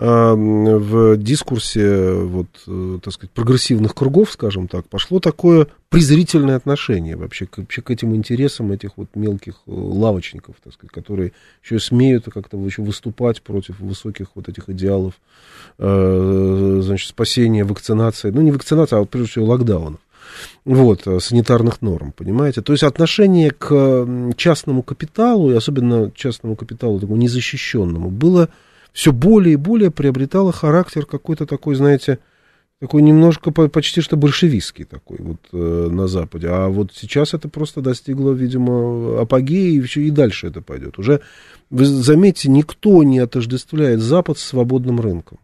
[0.02, 2.48] в дискурсе, вот,
[3.02, 8.16] так сказать, прогрессивных кругов, скажем так, пошло такое презрительное отношение вообще к, вообще к этим
[8.16, 11.34] интересам этих вот мелких лавочников, так сказать, которые
[11.64, 15.16] еще смеют как-то еще выступать против высоких вот этих идеалов,
[15.78, 20.00] значит, спасения, вакцинации, ну, не вакцинации, а прежде всего локдаунов
[20.64, 22.62] вот, санитарных норм, понимаете?
[22.62, 24.08] То есть отношение к
[24.38, 28.48] частному капиталу, и особенно частному капиталу такому незащищенному, было
[28.94, 32.20] все более и более приобретало характер какой-то такой, знаете,
[32.80, 36.48] такой немножко почти что большевистский такой вот э, на Западе.
[36.50, 40.98] А вот сейчас это просто достигло, видимо, апогея, и, все, и дальше это пойдет.
[40.98, 41.22] Уже,
[41.70, 45.40] вы заметьте, никто не отождествляет Запад с свободным рынком.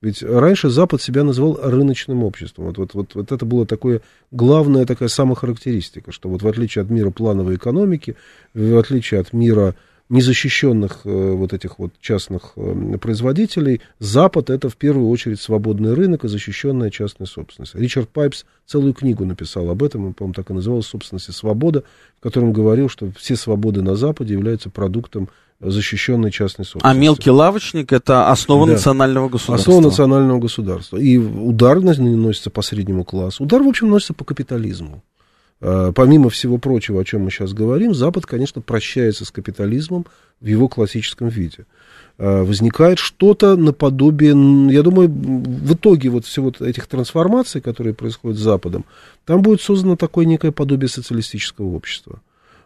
[0.00, 2.64] Ведь раньше Запад себя называл рыночным обществом.
[2.64, 4.00] Вот, вот, вот, вот это была такое
[4.32, 8.16] главная такая самохарактеристика, что вот в отличие от мира плановой экономики,
[8.52, 9.76] в отличие от мира
[10.12, 16.24] незащищенных э, вот этих вот частных э, производителей, Запад это в первую очередь свободный рынок
[16.24, 17.74] и защищенная частная собственность.
[17.74, 21.84] Ричард Пайпс целую книгу написал об этом, он, по-моему, так и назывался «Собственность и свобода»,
[22.18, 26.98] в котором говорил, что все свободы на Западе являются продуктом защищенной частной собственности.
[26.98, 28.72] А мелкий лавочник это основа да.
[28.72, 29.72] национального государства.
[29.72, 30.98] Основа национального государства.
[30.98, 33.44] И удар наносится по среднему классу.
[33.44, 35.02] Удар, в общем, наносится по капитализму.
[35.64, 40.06] Э, помимо всего прочего, о чем мы сейчас говорим, Запад, конечно, прощается с капитализмом
[40.40, 41.66] в его классическом виде.
[42.18, 44.34] Э, возникает что-то наподобие,
[44.72, 48.84] я думаю, в итоге вот всего этих трансформаций, которые происходят с Западом,
[49.24, 52.20] там будет создано такое некое подобие социалистического общества.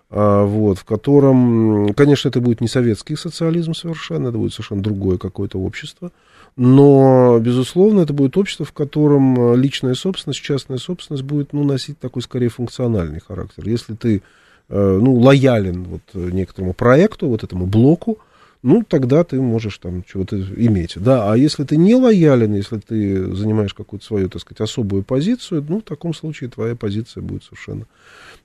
[0.08, 5.18] Э, вот, в котором, конечно, это будет не советский социализм совершенно, это будет совершенно другое
[5.18, 6.12] какое-то общество,
[6.56, 11.98] но, безусловно, это будет общество, в котором э, личная собственность, частная собственность будет ну, носить
[11.98, 13.68] такой, скорее, функциональный характер.
[13.68, 14.22] Если ты
[14.68, 18.18] э, ну, лоялен вот некоторому проекту, вот этому блоку,
[18.62, 20.94] ну, тогда ты можешь там чего-то иметь.
[20.96, 25.64] Да, а если ты не лоялен, если ты занимаешь какую-то свою, так сказать, особую позицию,
[25.68, 27.84] ну, в таком случае твоя позиция будет совершенно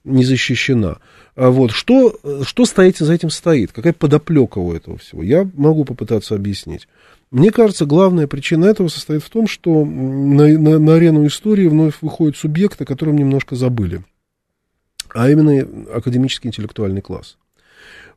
[0.04, 0.98] не защищена.
[1.36, 3.72] А вот, что, что стоит за этим стоит?
[3.72, 5.24] Какая подоплека у этого всего?
[5.24, 6.88] Я могу попытаться объяснить.
[7.32, 11.96] Мне кажется, главная причина этого состоит в том, что на, на, на арену истории вновь
[12.02, 14.04] выходят субъекты, о котором немножко забыли,
[15.14, 17.38] а именно академический интеллектуальный класс.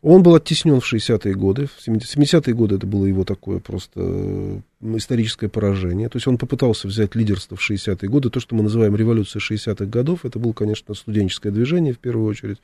[0.03, 1.67] Он был оттеснен в 60-е годы.
[1.67, 6.09] В 70-е годы это было его такое просто историческое поражение.
[6.09, 8.31] То есть он попытался взять лидерство в 60-е годы.
[8.31, 12.59] То, что мы называем революцией 60-х годов, это было, конечно, студенческое движение в первую очередь.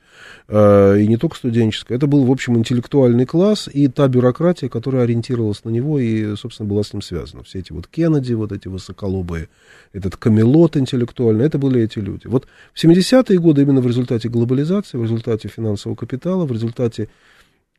[0.49, 1.96] А, и не только студенческое.
[1.96, 6.68] Это был, в общем, интеллектуальный класс и та бюрократия, которая ориентировалась на него и, собственно,
[6.68, 7.42] была с ним связана.
[7.42, 9.49] Все эти вот Кеннеди, вот эти высоколобые,
[9.92, 12.27] этот камелот интеллектуальный, это были эти люди.
[12.27, 17.09] Вот в 70-е годы именно в результате глобализации, в результате финансового капитала, в результате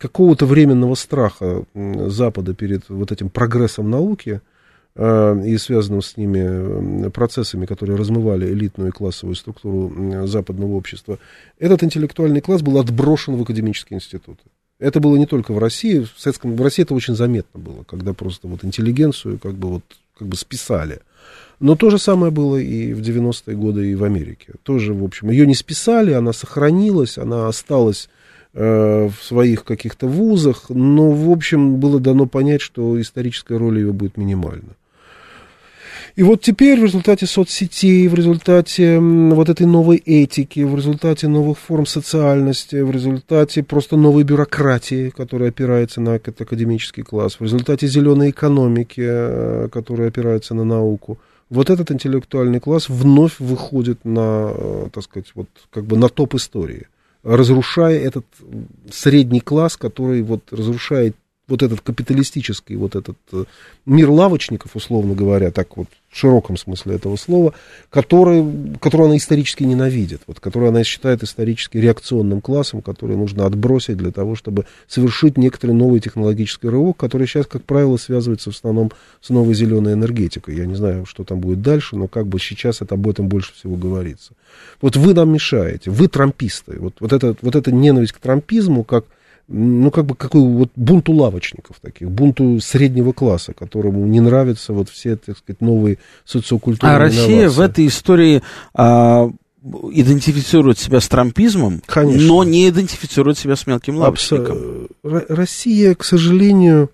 [0.02, 4.42] какого-то временного страха Запада перед вот этим прогрессом науки
[4.96, 11.20] э, и связанным с ними процессами, которые размывали элитную и классовую структуру западного общества,
[11.60, 14.42] этот интеллектуальный класс был отброшен в академические институты.
[14.80, 18.14] Это было не только в России, в, Советском, в России это очень заметно было, когда
[18.14, 19.84] просто вот интеллигенцию как бы вот
[20.18, 21.00] как бы списали.
[21.60, 24.54] Но то же самое было и в 90-е годы и в Америке.
[24.64, 28.10] Тоже, в общем, ее не списали, она сохранилась, она осталась
[28.54, 34.18] в своих каких-то вузах, но, в общем, было дано понять, что историческая роль ее будет
[34.18, 34.76] минимальна.
[36.16, 41.58] И вот теперь в результате соцсетей, в результате вот этой новой этики, в результате новых
[41.58, 47.88] форм социальности, в результате просто новой бюрократии, которая опирается на этот академический класс, в результате
[47.88, 51.18] зеленой экономики, э, которая опирается на науку,
[51.50, 56.36] вот этот интеллектуальный класс вновь выходит на, э, так сказать, вот как бы на топ
[56.36, 56.88] истории,
[57.24, 58.26] разрушая этот
[58.92, 61.16] средний класс, который вот разрушает
[61.52, 63.44] вот этот капиталистический, вот этот э,
[63.86, 67.54] мир лавочников, условно говоря, так вот в широком смысле этого слова,
[67.90, 73.98] который, которую она исторически ненавидит, вот, которую она считает исторически реакционным классом, который нужно отбросить
[73.98, 78.92] для того, чтобы совершить некоторый новый технологический рывок, который сейчас, как правило, связывается в основном
[79.20, 80.56] с новой зеленой энергетикой.
[80.56, 83.54] Я не знаю, что там будет дальше, но как бы сейчас это об этом больше
[83.54, 84.34] всего говорится.
[84.82, 86.78] Вот вы нам мешаете, вы трамписты.
[86.80, 89.06] Вот, вот, это, вот эта ненависть к трампизму, как
[89.52, 94.90] ну, как бы какой вот бунту лавочников таких, бунту среднего класса, которому не нравятся вот
[94.90, 97.58] все, так сказать, новые социокультурные А Россия инновации.
[97.58, 98.42] в этой истории
[98.74, 99.30] а,
[99.92, 102.28] идентифицирует себя с трампизмом, Конечно.
[102.28, 104.88] но не идентифицирует себя с мелким лавочником.
[105.04, 105.26] Абс...
[105.30, 106.90] Россия, к сожалению,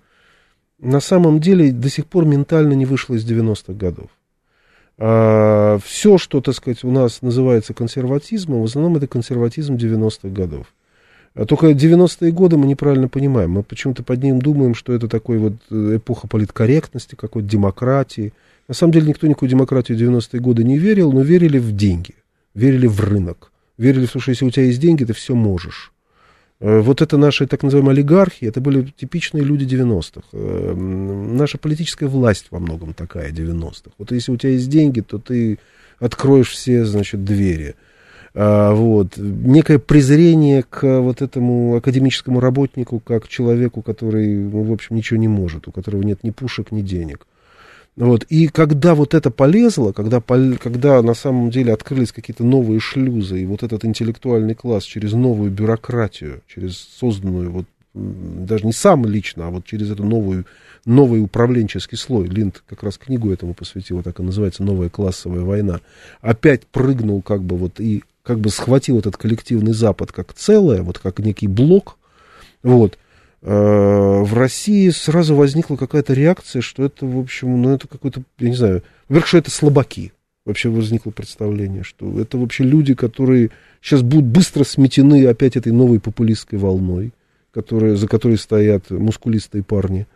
[0.80, 4.10] на самом деле до сих пор ментально не вышла из 90-х годов.
[4.98, 10.66] А, все, что, так сказать, у нас называется консерватизмом, в основном это консерватизм 90-х годов.
[11.38, 13.52] А только 90-е годы мы неправильно понимаем.
[13.52, 18.32] Мы почему-то под ним думаем, что это такой вот э, эпоха политкорректности, какой-то демократии.
[18.66, 22.16] На самом деле никто никакую демократию 90-е годы не верил, но верили в деньги,
[22.56, 23.52] верили в рынок.
[23.76, 25.92] Верили, что если у тебя есть деньги, ты все можешь.
[26.58, 30.22] Э, вот это наши так называемые олигархи, это были типичные люди 90-х.
[30.32, 33.92] Э, наша политическая власть во многом такая 90-х.
[33.96, 35.60] Вот если у тебя есть деньги, то ты
[36.00, 37.76] откроешь все, значит, двери.
[38.40, 44.94] А, вот, некое презрение к вот этому академическому работнику, как человеку, который, ну, в общем,
[44.94, 47.26] ничего не может, у которого нет ни пушек, ни денег.
[47.96, 48.22] Вот.
[48.28, 53.44] И когда вот это полезло, когда, когда на самом деле открылись какие-то новые шлюзы, и
[53.44, 59.50] вот этот интеллектуальный класс через новую бюрократию, через созданную, вот, даже не сам лично, а
[59.50, 60.46] вот через эту новую,
[60.84, 65.80] новый управленческий слой, Линд как раз книгу этому посвятил, так и называется «Новая классовая война»,
[66.20, 70.98] опять прыгнул как бы вот и как бы схватил этот коллективный Запад как целое, вот
[70.98, 71.96] как некий блок,
[72.62, 72.98] вот,
[73.40, 78.50] э, в России сразу возникла какая-то реакция, что это, в общем, ну, это какой-то, я
[78.50, 80.12] не знаю, во-первых, что это слабаки.
[80.44, 83.48] Вообще возникло представление, что это вообще люди, которые
[83.80, 87.14] сейчас будут быстро сметены опять этой новой популистской волной,
[87.50, 90.06] которые, за которой стоят мускулистые парни.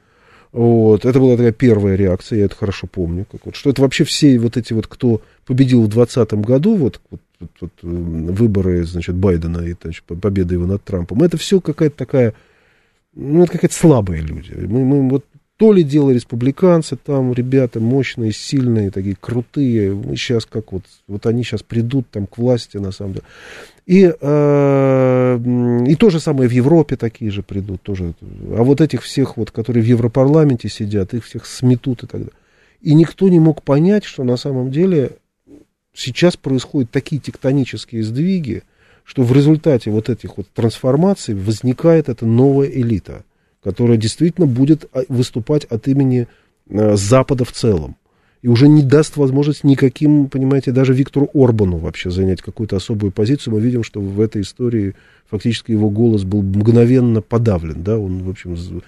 [0.53, 1.05] Вот.
[1.05, 3.27] Это была такая первая реакция, я это хорошо помню.
[3.31, 7.01] Как вот, что это вообще все вот эти вот, кто победил в 2020 году, вот,
[7.11, 11.61] вот вот, вот, э, выборы, значит, Байдена и значит, победа его над Трампом, это все
[11.61, 12.35] какая-то такая,
[13.15, 14.53] ну, это какая-то слабые люди.
[14.55, 15.25] Мы, мы вот
[15.63, 21.25] то ли дело республиканцы, там ребята мощные, сильные, такие крутые, мы сейчас как вот, вот
[21.25, 23.25] они сейчас придут там к власти, на самом деле.
[23.87, 25.39] И, э,
[25.87, 28.15] и то же самое в Европе такие же придут тоже.
[28.59, 32.35] А вот этих всех вот, которые в Европарламенте сидят, их всех сметут и так далее.
[32.81, 35.13] И никто не мог понять, что на самом деле
[35.95, 38.65] сейчас происходят такие тектонические сдвиги,
[39.05, 43.23] что в результате вот этих вот трансформаций возникает эта новая элита,
[43.63, 46.27] которая действительно будет а, выступать от имени
[46.69, 47.97] э, Запада в целом.
[48.43, 53.55] И уже не даст возможность никаким, понимаете, даже Виктору Орбану вообще занять какую-то особую позицию.
[53.55, 54.97] Мы видим, что в этой истории
[55.31, 58.83] фактически его голос был мгновенно подавлен, да, он, в общем,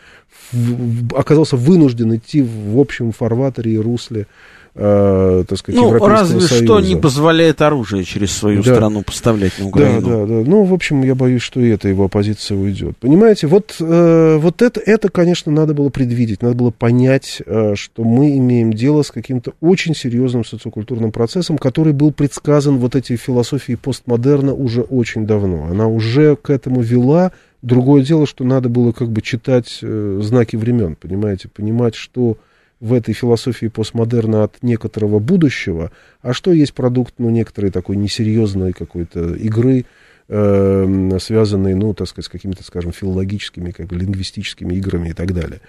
[1.14, 4.26] оказался вынужден идти в общем фарватере и русле
[4.74, 6.64] э, так сказать, ну, разве Союза.
[6.64, 8.74] что не позволяет оружие через свою да.
[8.74, 10.00] страну поставлять на Украину.
[10.00, 10.50] Да, да, да.
[10.50, 12.96] Ну, в общем, я боюсь, что и эта его позиция уйдет.
[12.98, 18.04] Понимаете, вот, э, вот это, это, конечно, надо было предвидеть, надо было понять, э, что
[18.04, 23.76] мы имеем дело с каким-то очень серьезным социокультурным процессом, который был предсказан вот этой философией
[23.76, 25.66] постмодерна уже очень давно.
[25.70, 27.32] Она уже к этому вела.
[27.62, 32.36] Другое дело, что надо было как бы читать э, знаки времен, понимаете, понимать, что
[32.80, 35.90] в этой философии постмодерна от некоторого будущего,
[36.22, 39.84] а что есть продукт, ну, некоторой такой несерьезной какой-то игры,
[40.28, 45.32] э, связанной, ну, так сказать, с какими-то, скажем, филологическими, как бы, лингвистическими играми и так
[45.32, 45.60] далее.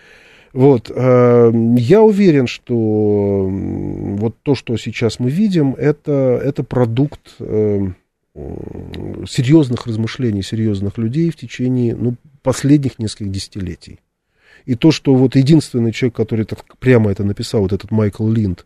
[0.53, 7.87] Вот, э, я уверен, что вот то, что сейчас мы видим, это, это продукт э,
[9.27, 13.99] серьезных размышлений серьезных людей в течение, ну, последних нескольких десятилетий.
[14.65, 18.65] И то, что вот единственный человек, который так прямо это написал, вот этот Майкл Линд,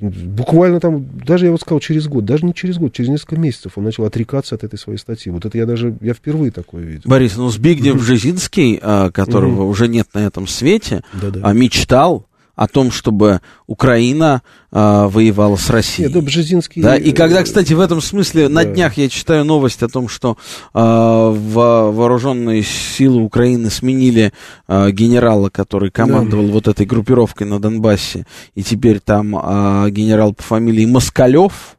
[0.00, 3.72] буквально там, даже я вот сказал, через год, даже не через год, через несколько месяцев
[3.76, 5.30] он начал отрекаться от этой своей статьи.
[5.30, 7.02] Вот это я даже, я впервые такое видел.
[7.04, 11.02] Борис, ну Збигнев Бжезинский, а, которого уже нет на этом свете,
[11.42, 12.26] а, мечтал
[12.56, 14.42] о том, чтобы Украина
[14.72, 16.12] э, воевала с Россией.
[16.12, 16.82] Нет, Бжезинский...
[16.82, 18.54] Да, и когда, кстати, в этом смысле да.
[18.54, 20.38] на днях я читаю новость о том, что
[20.72, 24.32] э, вооруженные силы Украины сменили
[24.66, 26.52] э, генерала, который командовал да.
[26.52, 31.75] вот этой группировкой на Донбассе, и теперь там э, генерал по фамилии Москалев,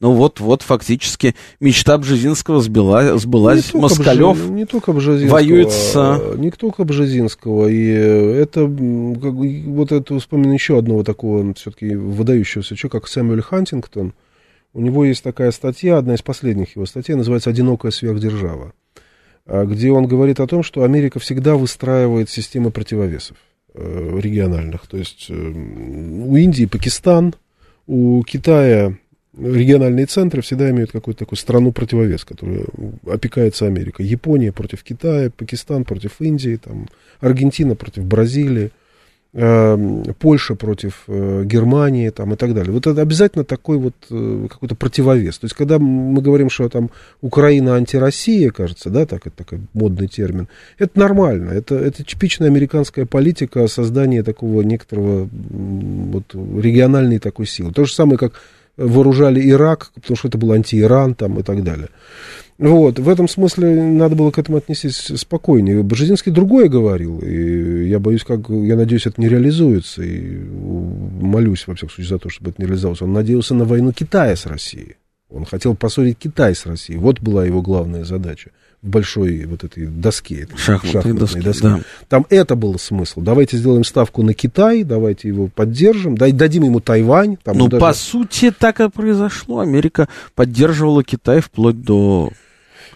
[0.00, 3.74] ну вот, вот фактически мечта Бжезинского сбила, сбылась.
[3.74, 6.34] Не Москалев не только Бжезинского, воюет с...
[6.36, 7.66] Не только Бжезинского.
[7.66, 14.14] И это, как, вот это вспомню еще одного такого все-таки выдающегося человека, как Сэмюэль Хантингтон.
[14.72, 18.74] У него есть такая статья, одна из последних его статей, называется «Одинокая сверхдержава»,
[19.46, 23.36] а, где он говорит о том, что Америка всегда выстраивает системы противовесов
[23.74, 24.86] э, региональных.
[24.86, 27.34] То есть э, у Индии Пакистан,
[27.88, 28.94] у Китая
[29.40, 32.64] региональные центры всегда имеют какую-то такую страну противовес, которая
[33.06, 34.02] опекается Америка.
[34.02, 36.88] Япония против Китая, Пакистан против Индии, там,
[37.20, 38.70] Аргентина против Бразилии,
[39.32, 42.72] э, Польша против э, Германии там, и так далее.
[42.72, 45.38] Вот это обязательно такой вот э, какой-то противовес.
[45.38, 50.08] То есть, когда мы говорим, что там Украина антироссия, кажется, да, так, это такой модный
[50.08, 51.50] термин, это нормально.
[51.52, 57.72] Это, это типичная американская политика создания такого некоторого вот, региональной такой силы.
[57.72, 58.40] То же самое, как
[58.78, 61.88] вооружали Ирак, потому что это был анти-Иран там и так далее.
[62.58, 65.82] Вот, в этом смысле надо было к этому отнестись спокойнее.
[65.82, 70.40] Божединский другое говорил, и я боюсь, как, я надеюсь, это не реализуется, и
[71.20, 73.02] молюсь, во всяком случае, за то, чтобы это не реализовалось.
[73.02, 74.96] Он надеялся на войну Китая с Россией.
[75.30, 76.98] Он хотел поссорить Китай с Россией.
[76.98, 78.50] Вот была его главная задача
[78.82, 81.40] в большой вот этой доске, этой шахматной, шахматной доске.
[81.42, 81.62] доске.
[81.68, 81.80] Да.
[82.08, 83.20] Там это был смысл.
[83.20, 87.36] Давайте сделаем ставку на Китай, давайте его поддержим, дадим ему Тайвань.
[87.42, 87.80] Там ну, даже...
[87.80, 89.60] по сути, так и произошло.
[89.60, 92.32] Америка поддерживала Китай вплоть до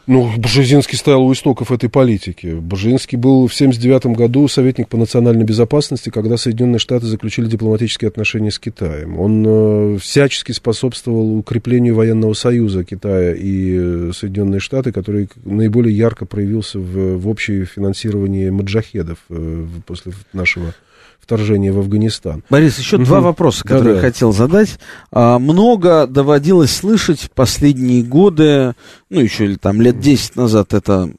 [0.06, 2.58] ну, Бжезинский стоял у истоков этой политики.
[2.60, 8.50] Бжезинский был в 1979 году советник по национальной безопасности, когда Соединенные Штаты заключили дипломатические отношения
[8.50, 9.20] с Китаем.
[9.20, 16.26] Он э, всячески способствовал укреплению военного союза Китая и э, Соединенные Штаты, который наиболее ярко
[16.26, 20.74] проявился в, в общем финансировании маджахедов э, после нашего
[21.22, 22.42] вторжения в Афганистан.
[22.50, 23.04] Борис, еще угу.
[23.04, 24.06] два вопроса, которые Да-да.
[24.06, 24.78] я хотел задать.
[25.12, 28.74] А, много доводилось слышать последние годы,
[29.08, 31.10] ну, еще там лет 10 назад это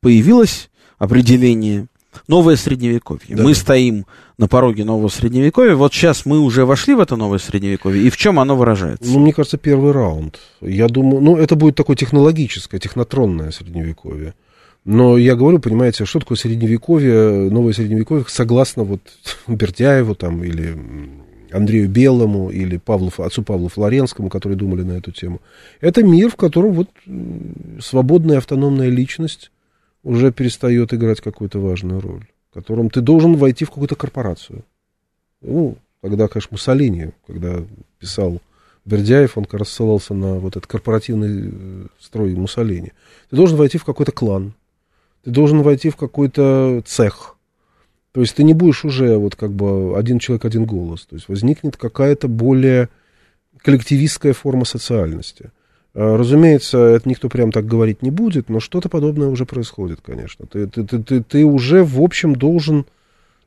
[0.00, 0.68] появилось
[0.98, 1.86] определение
[2.26, 3.36] новое средневековье.
[3.36, 3.42] Да.
[3.42, 4.06] Мы стоим
[4.36, 5.74] на пороге нового средневековья.
[5.74, 8.02] Вот сейчас мы уже вошли в это новое средневековье.
[8.02, 9.10] И в чем оно выражается?
[9.10, 10.38] Ну, мне кажется, первый раунд.
[10.60, 14.34] Я думаю, ну, это будет такое технологическое, технотронное средневековье.
[14.84, 19.00] Но я говорю, понимаете, что такое средневековье, новое средневековье, согласно вот
[19.46, 20.76] Бердяеву там или
[21.52, 25.40] Андрею Белому или Павлу, отцу Павлу Флоренскому, которые думали на эту тему.
[25.80, 26.88] Это мир, в котором вот
[27.80, 29.50] свободная автономная личность
[30.02, 34.64] уже перестает играть какую-то важную роль, в котором ты должен войти в какую-то корпорацию.
[35.42, 37.62] Ну, тогда, конечно, Муссолини, когда
[37.98, 38.40] писал
[38.84, 42.92] Бердяев, он как раз ссылался на вот этот корпоративный э, строй Муссолини.
[43.28, 44.54] Ты должен войти в какой-то клан,
[45.24, 47.36] ты должен войти в какой-то цех.
[48.12, 51.06] То есть ты не будешь уже вот как бы один человек, один голос.
[51.06, 52.88] То есть возникнет какая-то более
[53.58, 55.50] коллективистская форма социальности.
[55.94, 60.46] А, разумеется, это никто прям так говорить не будет, но что-то подобное уже происходит, конечно.
[60.46, 62.86] Ты, ты, ты, ты, ты уже, в общем, должен,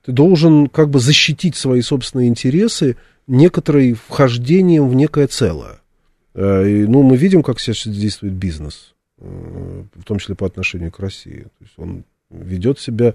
[0.06, 2.98] ты должен как бы защитить свои собственные интересы
[3.28, 5.80] некоторым вхождением в некое целое.
[6.36, 8.94] А, и, ну, мы видим, как сейчас действует бизнес.
[9.24, 11.44] Э, в том числе по отношению к России.
[11.44, 13.14] То есть он ведет себя...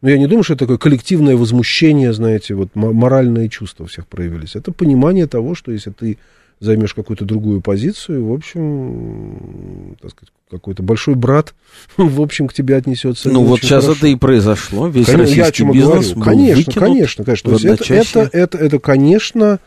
[0.00, 4.56] Ну, я не думаю, что это такое коллективное возмущение, знаете, вот моральные чувства всех проявились.
[4.56, 6.16] Это понимание того, что если ты
[6.60, 11.54] займешь какую-то другую позицию, в общем, так сказать, какой-то большой брат,
[11.98, 13.28] в общем, к тебе отнесется.
[13.28, 13.98] Ну, вот сейчас хорошо.
[13.98, 14.88] это и произошло.
[14.88, 16.22] Весь конечно, российский я бизнес говорю.
[16.22, 17.50] Конечно, конечно, конечно.
[17.50, 19.58] То есть это, это, это, это, конечно,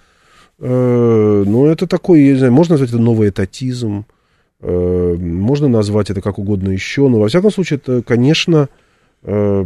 [0.57, 4.05] э, ну, это такой, я не знаю, можно назвать это новый этатизм,
[4.65, 8.69] можно назвать это как угодно еще, но во всяком случае это, конечно,
[9.23, 9.65] э,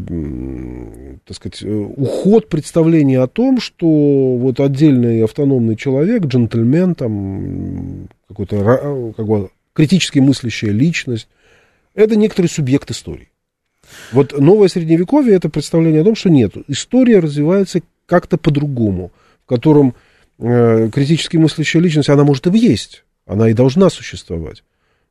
[1.25, 9.27] так сказать, уход представления о том, что вот отдельный автономный человек, джентльмен, там, какой-то как
[9.27, 11.27] бы, критически мыслящая личность,
[11.93, 13.29] это некоторый субъект истории.
[14.11, 19.11] Вот новое средневековье это представление о том, что нет, история развивается как-то по-другому,
[19.45, 19.95] в котором
[20.39, 24.63] э, критически мыслящая личность, она может и есть, она и должна существовать.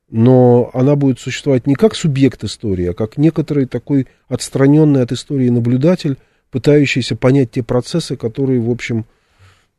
[0.09, 5.49] Но она будет существовать не как субъект истории, а как некоторый такой отстраненный от истории
[5.49, 6.17] наблюдатель,
[6.51, 9.05] пытающийся понять те процессы, которые, в общем,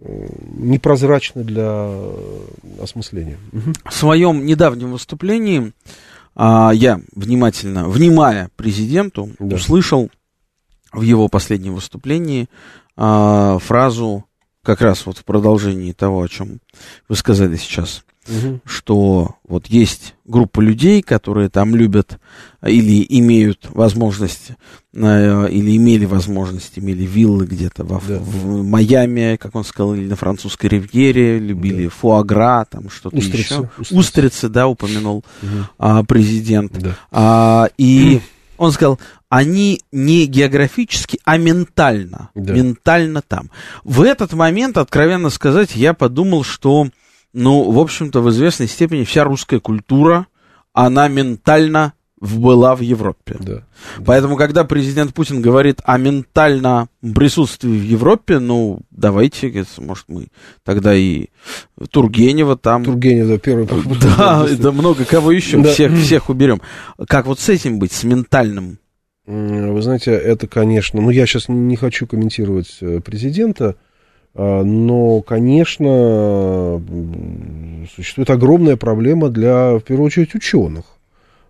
[0.01, 1.91] непрозрачны для
[2.81, 3.39] осмысления.
[3.85, 5.73] В своем недавнем выступлении
[6.37, 9.57] а, я внимательно, внимая президенту, да.
[9.57, 10.11] услышал
[10.93, 12.49] в его последнем выступлении
[12.97, 14.25] а, фразу
[14.63, 16.61] как раз вот в продолжении того, о чем
[17.09, 18.61] вы сказали сейчас угу.
[18.65, 22.19] что вот есть группа людей, которые там любят
[22.65, 24.53] или имеют возможность,
[24.95, 28.19] э, или имели возможность, имели виллы где-то во, да.
[28.19, 31.91] в Майами, как он сказал, или на французской ривьере, любили да.
[31.91, 33.71] фуагра, там что-то устрицы, еще.
[33.79, 33.95] Устрицы.
[33.95, 35.49] устрицы, да, упомянул угу.
[35.79, 36.79] а, президент.
[36.79, 36.97] Да.
[37.11, 38.21] А, и
[38.59, 38.99] он сказал,
[39.29, 42.31] они не географически, а ментально.
[42.35, 42.53] Да.
[42.55, 43.51] Ментально там.
[43.85, 46.89] В этот момент, откровенно сказать, я подумал, что
[47.39, 50.27] ну, в общем-то, в известной степени вся русская культура,
[50.73, 53.37] она ментально была в Европе.
[53.39, 53.63] Да,
[54.05, 54.45] Поэтому, да.
[54.45, 60.29] когда президент Путин говорит о ментальном присутствии в Европе, ну, давайте, может, мы
[60.65, 61.27] тогда и
[61.91, 62.85] Тургенева там...
[62.85, 63.69] Тургенева, да, первый.
[64.17, 65.73] Да, да, много кого еще, да.
[65.73, 66.61] всех, всех уберем.
[67.07, 68.79] Как вот с этим быть, с ментальным?
[69.27, 73.77] Вы знаете, это, конечно, ну, я сейчас не хочу комментировать э, президента,
[74.39, 76.81] но, конечно,
[77.93, 80.85] существует огромная проблема для, в первую очередь, ученых,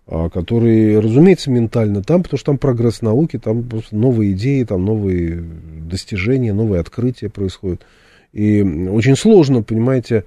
[0.07, 5.43] а, которые, разумеется, ментально там, потому что там прогресс науки, там новые идеи, там новые
[5.81, 7.83] достижения, новые открытия происходят.
[8.33, 10.23] И очень сложно, понимаете,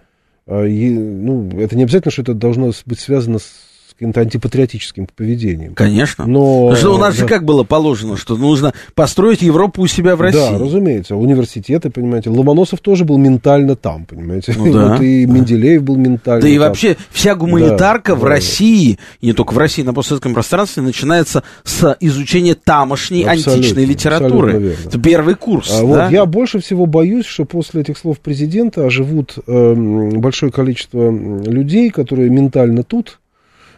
[0.46, 3.71] а, ну, это не обязательно, что это должно быть связано с
[4.02, 5.74] каким-то антипатриотическим поведением.
[5.74, 6.26] Конечно.
[6.26, 7.20] Но, Потому что у нас да.
[7.20, 10.40] же как было положено, что нужно построить Европу у себя в России.
[10.40, 11.14] Да, разумеется.
[11.14, 12.28] Университеты, понимаете.
[12.30, 14.54] Ломоносов тоже был ментально там, понимаете.
[14.56, 14.88] Ну, да.
[14.88, 16.50] вот и Менделеев был ментально Да там.
[16.50, 18.28] и вообще вся гуманитарка да, в да.
[18.28, 23.84] России, и не только в России, на постсоветском пространстве, начинается с изучения тамошней абсолютно, античной
[23.84, 24.76] литературы.
[24.84, 25.70] Это первый курс.
[25.70, 25.84] А, да?
[25.84, 31.90] вот, я больше всего боюсь, что после этих слов президента оживут э, большое количество людей,
[31.90, 33.20] которые ментально тут,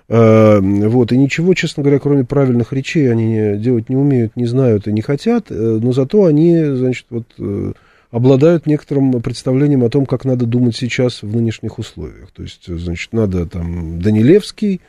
[0.07, 4.93] вот, и ничего, честно говоря, кроме правильных речей они делать не умеют, не знают и
[4.93, 7.73] не хотят, э, но зато они, значит, вот э,
[8.11, 12.31] обладают некоторым представлением о том, как надо думать сейчас в нынешних условиях.
[12.33, 14.83] То есть, значит, надо там Данилевский,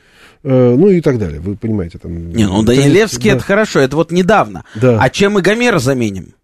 [0.44, 1.40] ну и так далее.
[1.40, 2.32] Вы понимаете, там...
[2.34, 3.38] Не, ну Данилевский да.
[3.38, 4.64] это хорошо, это вот недавно.
[4.76, 5.00] Да.
[5.02, 6.36] А чем мы Гомера заменим?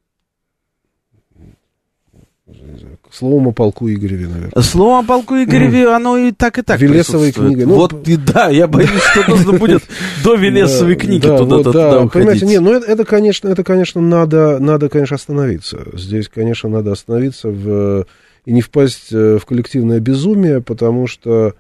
[3.12, 4.62] Словом о полку Игореве, наверное.
[4.64, 5.96] Словом о полку Игореве, mm.
[5.96, 7.66] оно и так, и так Велесовой книга.
[7.66, 9.84] Ну, вот, и да, я боюсь, что нужно будет
[10.24, 15.80] до Велесовой книги туда Понимаете, не, ну это, конечно, это, конечно, надо, надо, конечно, остановиться.
[15.94, 18.06] Здесь, конечно, надо остановиться в,
[18.46, 21.54] и не впасть э, в коллективное безумие, потому что,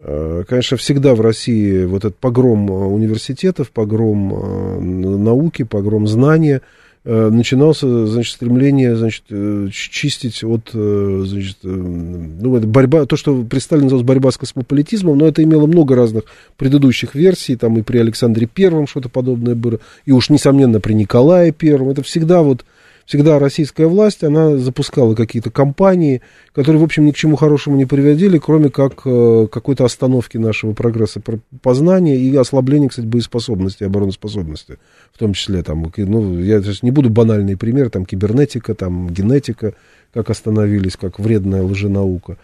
[0.00, 6.83] э, конечно, всегда в России вот этот погром э, университетов, погром науки, погром знания– Э,
[7.04, 13.58] начинался, значит, стремление, значит, э, чистить от, э, значит, ну, это борьба, то, что при
[13.58, 16.24] Сталине называлось борьба с космополитизмом, но это имело много разных
[16.56, 21.52] предыдущих версий, там и при Александре Первом что-то подобное было, и уж, несомненно, при Николае
[21.52, 22.64] Первом, это всегда вот
[23.06, 27.86] всегда российская власть, она запускала какие-то кампании, которые, в общем, ни к чему хорошему не
[27.86, 31.20] приводили, кроме как э, какой-то остановки нашего прогресса
[31.62, 34.78] познания и ослабления, кстати, боеспособности, обороноспособности,
[35.12, 39.74] в том числе, там, ну, я сейчас не буду банальные примеры, там, кибернетика, там, генетика,
[40.12, 42.38] как остановились, как вредная лженаука.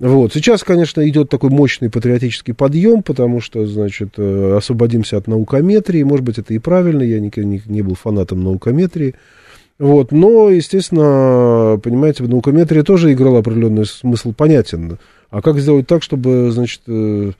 [0.00, 0.32] Вот.
[0.32, 6.02] Сейчас, конечно, идет такой мощный патриотический подъем, потому что, значит, э, освободимся от наукометрии.
[6.02, 9.14] Может быть, это и правильно, я никогда не был фанатом наукометрии.
[9.80, 14.98] Вот, но, естественно, понимаете, в наукометрии тоже играл определенный смысл понятен.
[15.30, 17.32] А как сделать так, чтобы, значит, э,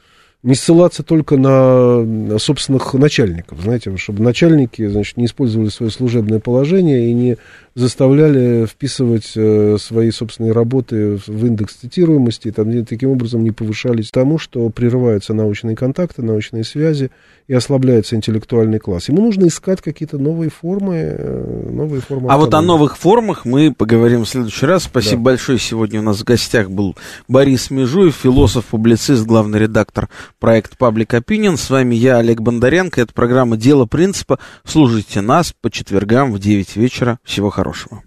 [0.43, 7.11] не ссылаться только на собственных начальников, знаете, чтобы начальники, значит, не использовали свое служебное положение
[7.11, 7.37] и не
[7.75, 14.11] заставляли вписывать э, свои собственные работы в индекс цитируемости, и там, таким образом не повышались
[14.11, 17.11] тому, что прерываются научные контакты, научные связи
[17.51, 19.09] и ослабляется интеллектуальный класс.
[19.09, 22.29] Ему нужно искать какие-то новые формы, э, новые формы.
[22.31, 24.85] А вот о новых формах мы поговорим в следующий раз.
[24.85, 25.23] Спасибо да.
[25.23, 25.59] большое.
[25.59, 26.97] Сегодня у нас в гостях был
[27.27, 30.09] Борис Межуев, философ, публицист, главный редактор
[30.39, 31.57] проекта Public Opinion.
[31.57, 33.01] С вами я, Олег Бондаренко.
[33.01, 34.39] Это программа «Дело принципа».
[34.65, 37.19] Слушайте нас по четвергам в 9 вечера.
[37.25, 38.03] Всего хорошего.